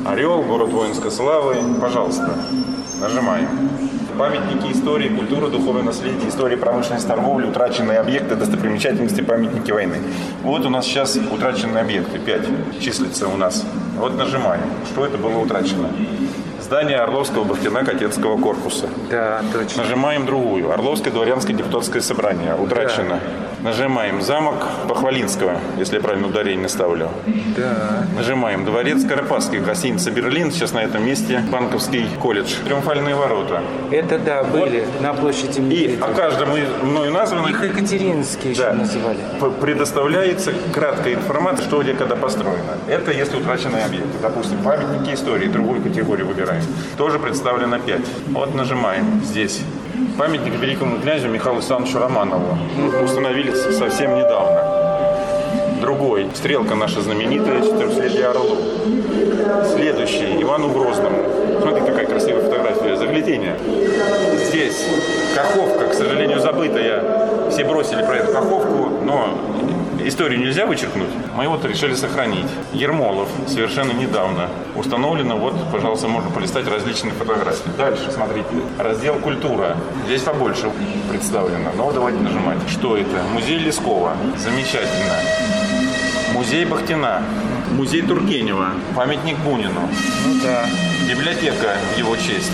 Орел, 0.06 0.42
город 0.42 0.70
воинской 0.70 1.10
славы, 1.10 1.56
пожалуйста, 1.78 2.30
нажимаем. 2.98 3.48
Памятники 4.18 4.72
истории, 4.72 5.08
культуры, 5.08 5.48
духовное 5.48 5.82
наследие, 5.82 6.28
истории 6.28 6.56
промышленности, 6.56 7.08
торговли, 7.08 7.46
утраченные 7.46 7.98
объекты, 7.98 8.36
достопримечательности, 8.36 9.22
памятники 9.22 9.70
войны. 9.70 9.96
Вот 10.42 10.66
у 10.66 10.70
нас 10.70 10.84
сейчас 10.84 11.16
утраченные 11.16 11.82
объекты, 11.82 12.18
5 12.18 12.80
числится 12.80 13.28
у 13.28 13.36
нас. 13.36 13.64
Вот 13.96 14.16
нажимаем, 14.16 14.62
что 14.92 15.06
это 15.06 15.16
было 15.16 15.38
утрачено. 15.38 15.88
Здание 16.60 16.98
Орловского 16.98 17.44
Бахтина-Катецкого 17.44 18.38
корпуса. 18.40 18.88
Да, 19.10 19.42
точно. 19.52 19.82
Нажимаем 19.82 20.26
другую. 20.26 20.70
Орловское 20.70 21.12
дворянское 21.12 21.56
депутатское 21.56 22.02
собрание. 22.02 22.54
Утрачено. 22.54 23.18
Нажимаем 23.62 24.22
замок 24.22 24.66
Похвалинского, 24.88 25.58
если 25.76 25.96
я 25.96 26.00
правильно 26.02 26.28
ударение 26.28 26.68
ставлю. 26.68 27.10
Да. 27.56 28.06
Нажимаем 28.16 28.64
дворец 28.64 29.04
Карпатский, 29.04 29.58
гостиница 29.58 30.10
Берлин. 30.10 30.50
Сейчас 30.50 30.72
на 30.72 30.78
этом 30.78 31.04
месте 31.04 31.42
банковский 31.52 32.06
колледж. 32.20 32.54
Триумфальные 32.64 33.14
ворота. 33.14 33.60
Это 33.90 34.18
да, 34.18 34.44
были 34.44 34.86
на 35.02 35.12
площади 35.12 35.58
И 35.58 35.62
Медведева. 35.62 36.06
о 36.06 36.14
каждом 36.14 36.48
мною 36.82 37.12
названных 37.12 37.62
Их 37.62 37.76
Екатеринские 37.76 38.52
еще 38.52 38.62
Да. 38.62 38.72
называли. 38.72 39.18
п- 39.38 39.50
предоставляется 39.50 40.52
краткая 40.72 41.14
информация, 41.14 41.66
что 41.66 41.82
где 41.82 41.92
когда 41.92 42.16
построено. 42.16 42.78
Это 42.88 43.10
если 43.12 43.36
утраченные 43.36 43.84
объекты. 43.84 44.08
Допустим, 44.22 44.56
памятники 44.62 45.14
истории, 45.14 45.48
другую 45.48 45.82
категорию 45.82 46.26
выбираем. 46.26 46.62
Тоже 46.96 47.18
представлено 47.18 47.78
5. 47.78 48.00
Вот 48.28 48.54
нажимаем 48.54 49.20
здесь. 49.22 49.60
Памятник 50.18 50.54
великому 50.54 50.98
князю 50.98 51.28
Михаилу 51.28 51.58
Александровичу 51.58 51.98
Романову. 51.98 52.58
Установили 53.04 53.52
совсем 53.52 54.16
недавно. 54.16 54.62
Другой. 55.80 56.28
Стрелка 56.34 56.74
наша 56.74 57.00
знаменитая, 57.00 57.62
400 57.62 58.30
Орлу. 58.30 58.56
Следующий. 59.74 60.42
Ивану 60.42 60.68
Грозному. 60.68 61.24
Смотри, 61.60 61.80
какая 61.84 62.06
красивая 62.06 62.42
фотография. 62.42 62.96
Заглядение. 62.96 63.56
Здесь 64.48 64.86
Каховка, 65.34 65.86
к 65.86 65.94
сожалению, 65.94 66.40
забытая. 66.40 67.50
Все 67.50 67.64
бросили 67.64 68.02
про 68.02 68.16
эту 68.16 68.32
Каховку, 68.32 68.90
но 69.04 69.28
историю 70.06 70.40
нельзя 70.40 70.66
вычеркнуть. 70.66 71.10
Мы 71.34 71.48
вот 71.48 71.64
решили 71.64 71.94
сохранить. 71.94 72.46
Ермолов 72.72 73.28
совершенно 73.46 73.92
недавно 73.92 74.48
установлено. 74.74 75.36
Вот, 75.36 75.54
пожалуйста, 75.70 76.08
можно 76.08 76.30
полистать 76.30 76.66
различные 76.68 77.12
фотографии. 77.12 77.70
Дальше, 77.76 78.10
смотрите. 78.10 78.48
Раздел 78.78 79.14
«Культура». 79.16 79.76
Здесь 80.06 80.22
побольше 80.22 80.70
представлено. 81.08 81.70
Но 81.76 81.92
давайте 81.92 82.20
нажимать. 82.20 82.58
Что 82.68 82.96
это? 82.96 83.22
Музей 83.32 83.58
Лескова. 83.58 84.16
Замечательно. 84.36 85.16
Музей 86.34 86.64
Бахтина. 86.64 87.22
Музей 87.72 88.02
Тургенева. 88.02 88.70
Памятник 88.96 89.36
Бунину. 89.38 89.88
Ну 90.26 90.40
да. 90.42 90.66
Библиотека 91.08 91.76
в 91.94 91.98
его 91.98 92.16
честь. 92.16 92.52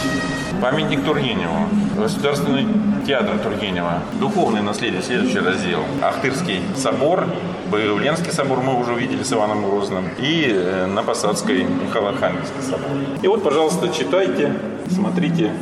Памятник 0.61 1.05
Тургеневу. 1.05 1.69
Государственный 1.97 2.67
театр 3.07 3.39
Тургенева. 3.39 4.03
Духовное 4.19 4.63
наследие, 4.63 5.03
следующий 5.03 5.39
раздел. 5.39 5.81
Ахтырский 6.03 6.61
собор, 6.75 7.27
Боголенский 7.71 8.33
собор 8.33 8.61
мы 8.61 8.81
уже 8.81 8.93
увидели 8.95 9.23
с 9.23 9.33
Иваном 9.33 9.63
Грозным. 9.63 10.05
И 10.19 10.47
э, 10.49 10.87
на 10.87 11.03
Посадской 11.03 11.65
Михаил 11.65 12.09
Архангельский 12.09 12.63
собор. 12.63 12.91
И 13.23 13.29
вот, 13.29 13.43
пожалуйста, 13.43 13.89
читайте, 13.89 14.53
смотрите. 14.89 15.53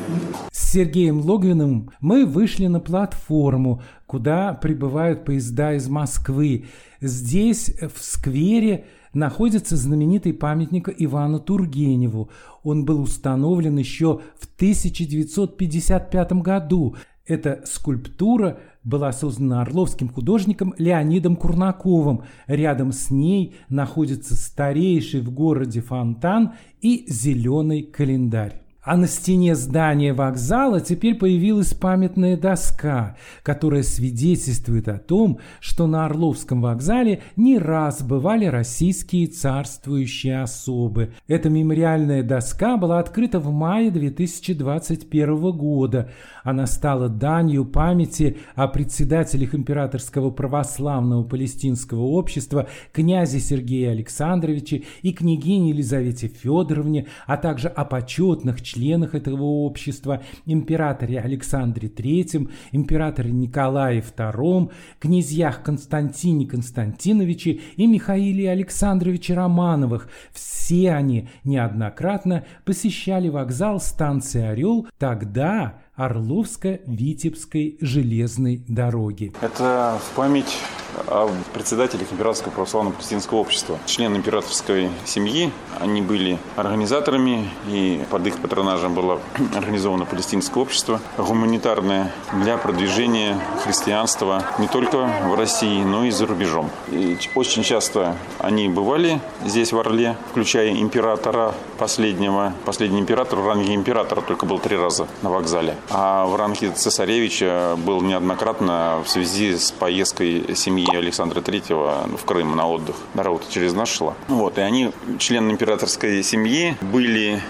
С 0.52 0.72
Сергеем 0.72 1.20
Логвиным 1.20 1.90
мы 2.00 2.26
вышли 2.26 2.66
на 2.66 2.80
платформу, 2.80 3.82
куда 4.06 4.54
прибывают 4.54 5.24
поезда 5.24 5.74
из 5.74 5.88
Москвы. 5.88 6.66
Здесь, 7.00 7.70
в 7.80 8.02
сквере, 8.02 8.86
находится 9.14 9.76
знаменитый 9.76 10.34
памятник 10.34 10.88
Ивану 10.96 11.40
Тургеневу. 11.40 12.30
Он 12.62 12.84
был 12.84 13.00
установлен 13.00 13.78
еще 13.78 14.20
в 14.38 14.46
1955 14.56 16.32
году. 16.34 16.96
Эта 17.26 17.62
скульптура 17.64 18.58
была 18.82 19.12
создана 19.12 19.62
орловским 19.62 20.10
художником 20.10 20.74
Леонидом 20.76 21.36
Курнаковым. 21.36 22.24
Рядом 22.46 22.92
с 22.92 23.10
ней 23.10 23.56
находится 23.70 24.36
старейший 24.36 25.22
в 25.22 25.30
городе 25.30 25.80
фонтан 25.80 26.52
и 26.82 27.06
зеленый 27.08 27.82
календарь. 27.82 28.63
А 28.84 28.98
на 28.98 29.06
стене 29.06 29.54
здания 29.54 30.12
вокзала 30.12 30.78
теперь 30.78 31.14
появилась 31.14 31.72
памятная 31.72 32.36
доска, 32.36 33.16
которая 33.42 33.82
свидетельствует 33.82 34.88
о 34.88 34.98
том, 34.98 35.38
что 35.58 35.86
на 35.86 36.04
Орловском 36.04 36.60
вокзале 36.60 37.22
не 37.34 37.58
раз 37.58 38.02
бывали 38.02 38.44
российские 38.44 39.28
царствующие 39.28 40.42
особы. 40.42 41.14
Эта 41.26 41.48
мемориальная 41.48 42.22
доска 42.22 42.76
была 42.76 42.98
открыта 42.98 43.40
в 43.40 43.50
мае 43.50 43.90
2021 43.90 45.52
года. 45.52 46.10
Она 46.42 46.66
стала 46.66 47.08
данью 47.08 47.64
памяти 47.64 48.36
о 48.54 48.68
председателях 48.68 49.54
Императорского 49.54 50.30
православного 50.30 51.24
палестинского 51.24 52.02
общества 52.02 52.68
князе 52.92 53.40
Сергее 53.40 53.92
Александровиче 53.92 54.82
и 55.00 55.14
княгине 55.14 55.70
Елизавете 55.70 56.28
Федоровне, 56.28 57.06
а 57.26 57.38
также 57.38 57.68
о 57.68 57.86
почетных 57.86 58.60
членах 58.60 58.73
членах 58.74 59.14
этого 59.14 59.42
общества, 59.42 60.22
императоре 60.46 61.20
Александре 61.20 61.88
III, 61.88 62.50
императоре 62.72 63.30
Николае 63.30 64.00
II, 64.00 64.70
князьях 64.98 65.62
Константине 65.62 66.46
Константиновиче 66.46 67.60
и 67.76 67.86
Михаиле 67.86 68.50
Александровиче 68.50 69.34
Романовых. 69.34 70.08
Все 70.32 70.92
они 70.92 71.28
неоднократно 71.44 72.44
посещали 72.64 73.28
вокзал 73.28 73.80
станции 73.80 74.42
«Орел», 74.42 74.86
тогда 74.98 75.78
Орловско-Витебской 75.96 77.78
железной 77.80 78.64
дороги. 78.68 79.32
Это 79.40 79.98
в 80.00 80.16
память 80.16 80.58
о 81.06 81.30
председателях 81.52 82.12
Императорского 82.12 82.52
православного 82.52 82.94
палестинского 82.94 83.38
общества. 83.38 83.78
Члены 83.86 84.16
императорской 84.16 84.90
семьи, 85.04 85.52
они 85.80 86.02
были 86.02 86.38
организаторами, 86.56 87.50
и 87.68 88.04
под 88.10 88.26
их 88.26 88.38
патронажем 88.38 88.94
было 88.94 89.20
организовано 89.56 90.04
палестинское 90.04 90.62
общество, 90.62 91.00
гуманитарное 91.18 92.12
для 92.32 92.56
продвижения 92.56 93.38
христианства 93.62 94.44
не 94.58 94.68
только 94.68 94.98
в 95.24 95.34
России, 95.34 95.82
но 95.82 96.04
и 96.04 96.10
за 96.10 96.26
рубежом. 96.26 96.70
И 96.90 97.18
очень 97.34 97.62
часто 97.62 98.16
они 98.38 98.68
бывали 98.68 99.20
здесь, 99.44 99.72
в 99.72 99.78
Орле, 99.78 100.16
включая 100.30 100.70
императора 100.70 101.54
последнего. 101.78 102.52
Последний 102.64 103.00
император 103.00 103.40
в 103.40 103.48
ранге 103.48 103.74
императора 103.74 104.20
только 104.20 104.46
был 104.46 104.58
три 104.58 104.76
раза 104.76 105.06
на 105.22 105.30
вокзале. 105.30 105.76
А 105.90 106.26
в 106.26 106.36
ранге 106.36 106.70
цесаревича 106.70 107.76
был 107.78 108.00
неоднократно 108.00 109.02
в 109.04 109.08
связи 109.08 109.56
с 109.56 109.70
поездкой 109.72 110.54
семьи 110.54 110.83
Александра 110.92 111.40
Третьего 111.40 112.06
в 112.16 112.24
Крым 112.24 112.56
на 112.56 112.68
отдых. 112.68 112.96
Дорога 113.14 113.42
через 113.50 113.72
нас 113.72 113.88
шла. 113.88 114.14
Вот, 114.28 114.58
и 114.58 114.60
они, 114.60 114.92
члены 115.18 115.50
императорской 115.52 116.22
семьи, 116.22 116.76
были 116.80 117.42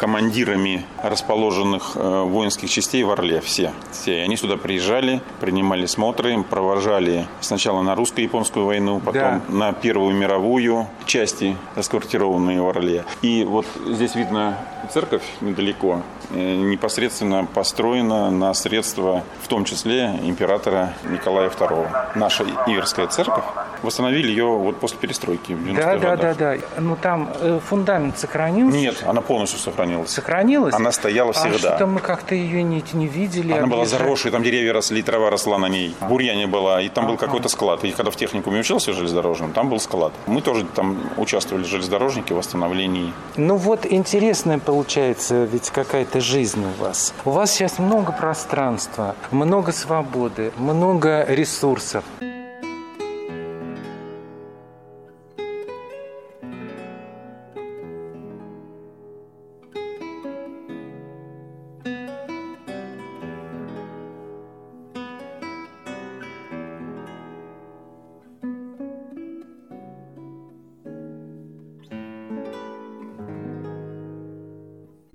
командирами 0.00 0.86
расположенных 1.02 1.92
э, 1.94 2.22
воинских 2.22 2.70
частей 2.70 3.02
в 3.02 3.10
Орле. 3.10 3.42
Все. 3.42 3.70
все. 3.92 4.16
И 4.16 4.20
они 4.20 4.38
сюда 4.38 4.56
приезжали, 4.56 5.20
принимали 5.40 5.84
смотры, 5.84 6.42
провожали 6.42 7.26
сначала 7.40 7.82
на 7.82 7.94
русско-японскую 7.94 8.64
войну, 8.64 8.98
потом 8.98 9.12
да. 9.12 9.40
на 9.48 9.72
Первую 9.74 10.16
мировую 10.16 10.86
части, 11.04 11.54
расквартированные 11.76 12.62
в 12.62 12.68
Орле. 12.70 13.04
И 13.20 13.44
вот 13.44 13.66
здесь 13.86 14.14
видно 14.14 14.56
церковь 14.90 15.22
недалеко, 15.42 16.00
э, 16.30 16.54
непосредственно 16.56 17.44
построена 17.44 18.30
на 18.30 18.54
средства, 18.54 19.22
в 19.42 19.48
том 19.48 19.66
числе 19.66 20.18
императора 20.22 20.94
Николая 21.10 21.50
II. 21.50 21.88
Наша 22.14 22.44
Иверская 22.66 23.06
церковь 23.08 23.44
восстановили 23.82 24.28
ее 24.28 24.46
вот 24.46 24.78
после 24.80 24.98
перестройки. 24.98 25.56
Да, 25.76 25.96
да, 25.96 26.16
да, 26.16 26.34
да. 26.34 26.56
Ну 26.78 26.96
там 26.96 27.30
э, 27.40 27.60
фундамент 27.64 28.18
сохранился? 28.18 28.76
Нет, 28.76 29.04
она 29.06 29.20
полностью 29.20 29.58
сохранилась. 29.58 29.89
Сохранилась? 30.06 30.74
Она 30.74 30.92
стояла 30.92 31.32
всегда. 31.32 31.54
А 31.54 31.58
что-то 31.58 31.86
мы 31.86 32.00
как-то 32.00 32.34
ее 32.34 32.62
не, 32.62 32.82
не 32.92 33.06
видели. 33.06 33.52
Она 33.52 33.66
была 33.66 33.84
заросшей, 33.86 34.30
там 34.30 34.42
деревья 34.42 34.72
росли, 34.72 35.02
трава 35.02 35.30
росла 35.30 35.58
на 35.58 35.68
ней. 35.68 35.94
Бурьяне 36.08 36.46
была, 36.46 36.80
и 36.80 36.88
там 36.88 37.06
был 37.06 37.16
какой-то 37.16 37.48
склад. 37.48 37.84
И 37.84 37.92
когда 37.92 38.10
в 38.10 38.16
техникуме 38.16 38.60
учился 38.60 38.92
железнодорожным, 38.92 39.52
там 39.52 39.68
был 39.68 39.80
склад. 39.80 40.12
Мы 40.26 40.40
тоже 40.42 40.64
там 40.64 40.98
участвовали, 41.16 41.64
железнодорожники, 41.64 42.32
в 42.32 42.36
восстановлении. 42.36 43.12
Ну 43.36 43.56
вот 43.56 43.86
интересная 43.86 44.58
получается 44.58 45.44
ведь 45.44 45.70
какая-то 45.70 46.20
жизнь 46.20 46.64
у 46.64 46.82
вас. 46.82 47.14
У 47.24 47.30
вас 47.30 47.52
сейчас 47.52 47.78
много 47.78 48.12
пространства, 48.12 49.14
много 49.30 49.72
свободы, 49.72 50.52
много 50.56 51.24
ресурсов. 51.28 52.04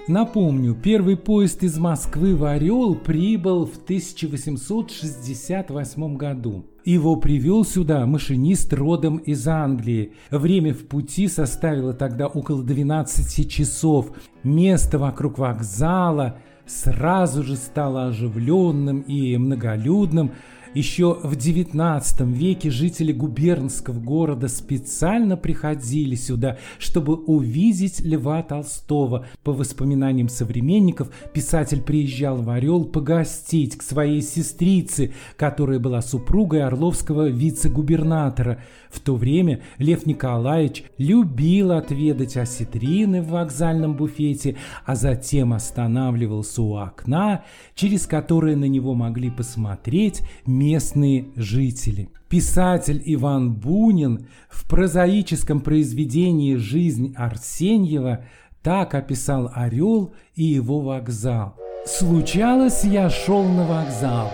Напомню, 0.07 0.75
первый 0.75 1.17
поезд 1.17 1.63
из 1.63 1.79
Москвы 1.79 2.35
в 2.35 2.45
Орел 2.45 2.93
прибыл 2.93 3.65
в 3.65 3.77
1868 3.77 6.15
году. 6.15 6.67
Его 6.83 7.15
привел 7.15 7.65
сюда 7.65 8.05
машинист 8.05 8.71
родом 8.71 9.17
из 9.17 9.47
Англии. 9.47 10.13
Время 10.29 10.75
в 10.75 10.85
пути 10.85 11.27
составило 11.27 11.93
тогда 11.93 12.27
около 12.27 12.63
12 12.63 13.49
часов. 13.49 14.11
Место 14.43 14.99
вокруг 14.99 15.39
вокзала 15.39 16.37
сразу 16.67 17.41
же 17.41 17.55
стало 17.55 18.09
оживленным 18.09 19.01
и 19.01 19.35
многолюдным– 19.37 20.33
еще 20.75 21.17
в 21.23 21.33
XIX 21.33 22.31
веке 22.33 22.69
жители 22.69 23.13
губернского 23.13 23.97
города 23.97 24.49
специально 24.49 25.37
приходили 25.37 26.15
сюда, 26.15 26.57
чтобы 26.79 27.15
увидеть 27.15 28.01
Льва 28.01 28.43
Толстого. 28.43 29.25
По 29.43 29.53
воспоминаниям 29.53 30.27
современников, 30.27 31.09
писатель 31.33 31.81
приезжал 31.81 32.41
в 32.41 32.49
Орел 32.49 32.83
погостить 32.83 33.77
к 33.77 33.81
своей 33.81 34.21
сестрице, 34.21 35.13
которая 35.37 35.79
была 35.79 36.01
супругой 36.01 36.63
орловского 36.63 37.29
вице-губернатора. 37.29 38.59
В 38.89 38.99
то 38.99 39.15
время 39.15 39.61
Лев 39.77 40.05
Николаевич 40.05 40.83
любил 40.97 41.71
отведать 41.71 42.37
осетрины 42.37 43.21
в 43.21 43.29
вокзальном 43.29 43.95
буфете, 43.95 44.57
а 44.85 44.95
затем 44.95 45.53
останавливался 45.53 46.61
у 46.61 46.75
окна, 46.75 47.43
через 47.75 48.07
которое 48.07 48.55
на 48.55 48.65
него 48.65 48.93
могли 48.93 49.29
посмотреть 49.29 50.21
местные 50.65 51.25
жители. 51.35 52.09
Писатель 52.27 53.01
Иван 53.05 53.53
Бунин 53.53 54.27
в 54.49 54.67
прозаическом 54.67 55.61
произведении 55.61 56.55
«Жизнь 56.55 57.13
Арсеньева» 57.15 58.25
так 58.63 58.95
описал 58.95 59.51
Орел 59.53 60.13
и 60.33 60.43
его 60.43 60.79
вокзал. 60.79 61.55
«Случалось, 61.85 62.83
я 62.83 63.11
шел 63.11 63.43
на 63.43 63.63
вокзал. 63.63 64.31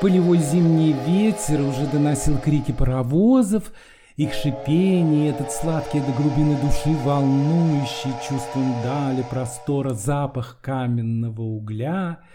Полевой 0.00 0.38
зимний 0.38 0.94
ветер 1.04 1.60
уже 1.62 1.86
доносил 1.92 2.38
крики 2.38 2.70
паровозов, 2.70 3.72
их 4.16 4.32
шипение, 4.34 5.30
этот 5.30 5.50
сладкий 5.50 6.00
до 6.00 6.12
глубины 6.12 6.56
души 6.60 6.96
волнующий 7.04 8.12
чувством 8.28 8.72
дали 8.84 9.22
простора 9.28 9.94
запах 9.94 10.58
каменного 10.62 11.42
угля— 11.42 12.18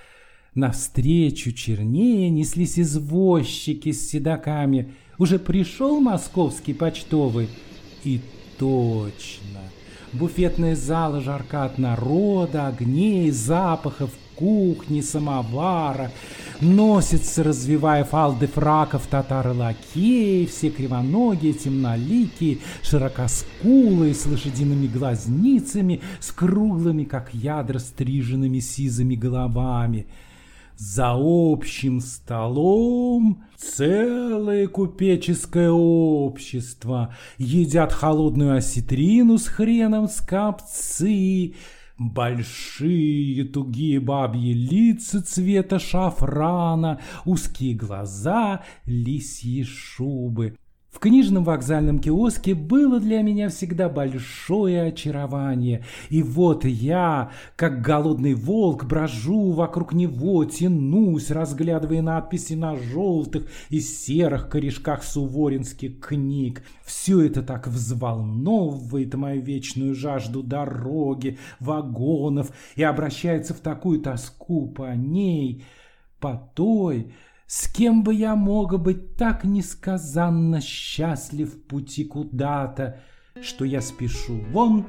Навстречу 0.54 1.54
чернее 1.54 2.30
неслись 2.30 2.78
извозчики 2.78 3.94
с 3.94 4.10
седаками. 4.10 4.92
Уже 5.18 5.40
пришел 5.40 6.02
московский 6.02 6.74
почтовый. 6.74 7.48
И 8.04 8.20
точно. 8.60 9.62
Буфетная 10.12 10.76
зала 10.76 11.22
жарка 11.22 11.64
от 11.64 11.78
народа, 11.78 12.68
огней, 12.68 13.32
запахов, 13.32 14.12
кухни, 14.36 15.00
самовара. 15.00 16.12
Носится, 16.60 17.44
развивая 17.44 18.04
фалды 18.04 18.48
фраков 18.48 19.08
татары-лакеи, 19.08 20.46
все 20.48 20.70
кривоногие, 20.70 21.54
темноликие, 21.54 22.58
широкоскулые, 22.84 24.14
с 24.14 24.26
лошадиными 24.26 24.88
глазницами, 24.88 26.02
с 26.20 26.30
круглыми, 26.34 27.06
как 27.06 27.34
ядра, 27.34 27.80
стриженными 27.80 28.60
сизыми 28.60 29.16
головами– 29.16 30.08
за 30.82 31.14
общим 31.16 32.00
столом 32.00 33.44
целое 33.56 34.68
купеческое 34.68 35.70
общество 35.70 37.14
едят 37.38 37.94
холодную 37.94 38.58
осетрину 38.58 39.38
с 39.38 39.46
хреном 39.46 40.08
скопцы, 40.08 41.54
Большие 42.00 43.44
тугие 43.44 44.00
бабьи 44.00 44.54
лица 44.54 45.22
цвета 45.22 45.78
шафрана, 45.78 47.00
узкие 47.26 47.76
глаза, 47.76 48.64
лисьи 48.88 49.64
шубы. 49.64 50.58
В 50.92 51.00
книжном 51.00 51.46
вокзальном 51.46 52.00
киоске 52.00 52.54
было 52.54 53.00
для 53.00 53.22
меня 53.22 53.48
всегда 53.48 53.88
большое 53.88 54.84
очарование. 54.90 55.86
И 56.10 56.22
вот 56.22 56.66
я, 56.66 57.32
как 57.56 57.82
голодный 57.82 58.34
волк, 58.34 58.84
брожу 58.84 59.52
вокруг 59.52 59.94
него, 59.94 60.44
тянусь, 60.44 61.32
разглядывая 61.32 62.02
надписи 62.02 62.54
на 62.54 62.76
желтых 62.76 63.48
и 63.70 63.80
серых 63.80 64.50
корешках 64.50 65.04
суворинских 65.04 66.02
книг. 66.02 66.62
Все 66.84 67.22
это 67.22 67.42
так 67.42 67.68
взволновывает 67.68 69.14
мою 69.16 69.42
вечную 69.42 69.96
жажду 69.96 70.44
дороги, 70.44 71.40
вагонов 71.62 72.52
и 72.76 72.84
обращается 72.84 73.54
в 73.54 73.62
такую 73.62 74.02
тоску 74.02 74.68
по 74.68 74.94
ней, 74.94 75.64
по 76.20 76.52
той, 76.54 77.14
с 77.52 77.68
кем 77.68 78.02
бы 78.02 78.14
я 78.14 78.38
мог 78.38 78.80
быть 78.80 79.18
так 79.18 79.44
несказанно 79.44 80.62
счастлив 80.62 81.54
в 81.54 81.62
пути 81.64 82.06
куда-то, 82.06 83.02
что 83.42 83.66
я 83.66 83.82
спешу 83.82 84.40
вон, 84.54 84.86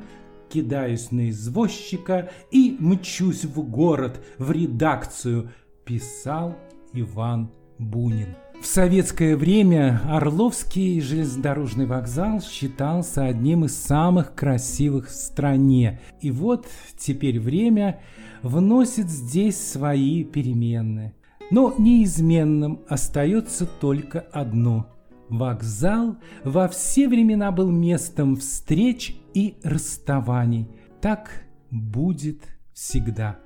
кидаюсь 0.48 1.10
на 1.10 1.30
извозчика 1.30 2.30
и 2.52 2.76
мчусь 2.78 3.44
в 3.44 3.68
город, 3.68 4.24
в 4.38 4.52
редакцию, 4.52 5.50
писал 5.84 6.56
Иван 6.92 7.50
Бунин. 7.80 8.36
В 8.60 8.66
советское 8.66 9.34
время 9.34 10.00
Орловский 10.04 11.00
железнодорожный 11.00 11.86
вокзал 11.86 12.40
считался 12.40 13.24
одним 13.24 13.64
из 13.64 13.76
самых 13.76 14.36
красивых 14.36 15.08
в 15.08 15.14
стране. 15.16 16.00
И 16.20 16.30
вот 16.30 16.68
теперь 16.96 17.40
время 17.40 18.00
вносит 18.44 19.10
здесь 19.10 19.58
свои 19.58 20.22
перемены. 20.22 21.16
Но 21.52 21.74
неизменным 21.76 22.80
остается 22.88 23.66
только 23.66 24.20
одно. 24.32 24.86
Вокзал 25.28 26.16
во 26.44 26.66
все 26.66 27.06
времена 27.08 27.52
был 27.52 27.70
местом 27.70 28.36
встреч 28.36 29.14
и 29.34 29.56
расставаний. 29.62 30.66
Так 31.02 31.44
будет 31.70 32.38
всегда. 32.72 33.38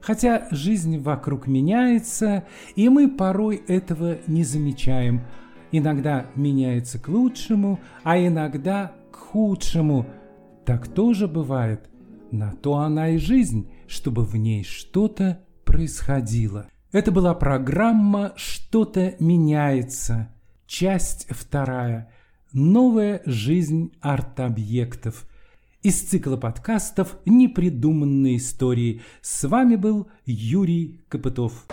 Хотя 0.00 0.48
жизнь 0.50 1.00
вокруг 1.00 1.46
меняется, 1.46 2.44
и 2.76 2.88
мы 2.88 3.10
порой 3.10 3.56
этого 3.56 4.16
не 4.26 4.42
замечаем. 4.42 5.20
Иногда 5.70 6.24
меняется 6.36 6.98
к 6.98 7.08
лучшему, 7.08 7.78
а 8.04 8.18
иногда 8.18 8.94
к 9.12 9.16
худшему. 9.16 10.06
Так 10.64 10.88
тоже 10.88 11.28
бывает. 11.28 11.90
На 12.30 12.52
то 12.52 12.76
она 12.76 13.10
и 13.10 13.18
жизнь, 13.18 13.70
чтобы 13.86 14.24
в 14.24 14.34
ней 14.34 14.64
что-то 14.64 15.44
происходило. 15.66 16.66
Это 16.92 17.12
была 17.12 17.34
программа 17.34 18.32
«Что-то 18.34 19.14
меняется». 19.20 20.28
Часть 20.66 21.28
вторая. 21.30 22.10
Новая 22.52 23.22
жизнь 23.26 23.92
арт-объектов. 24.00 25.24
Из 25.84 26.00
цикла 26.00 26.36
подкастов 26.36 27.16
«Непридуманные 27.26 28.38
истории». 28.38 29.02
С 29.22 29.46
вами 29.46 29.76
был 29.76 30.08
Юрий 30.26 31.00
Копытов. 31.08 31.64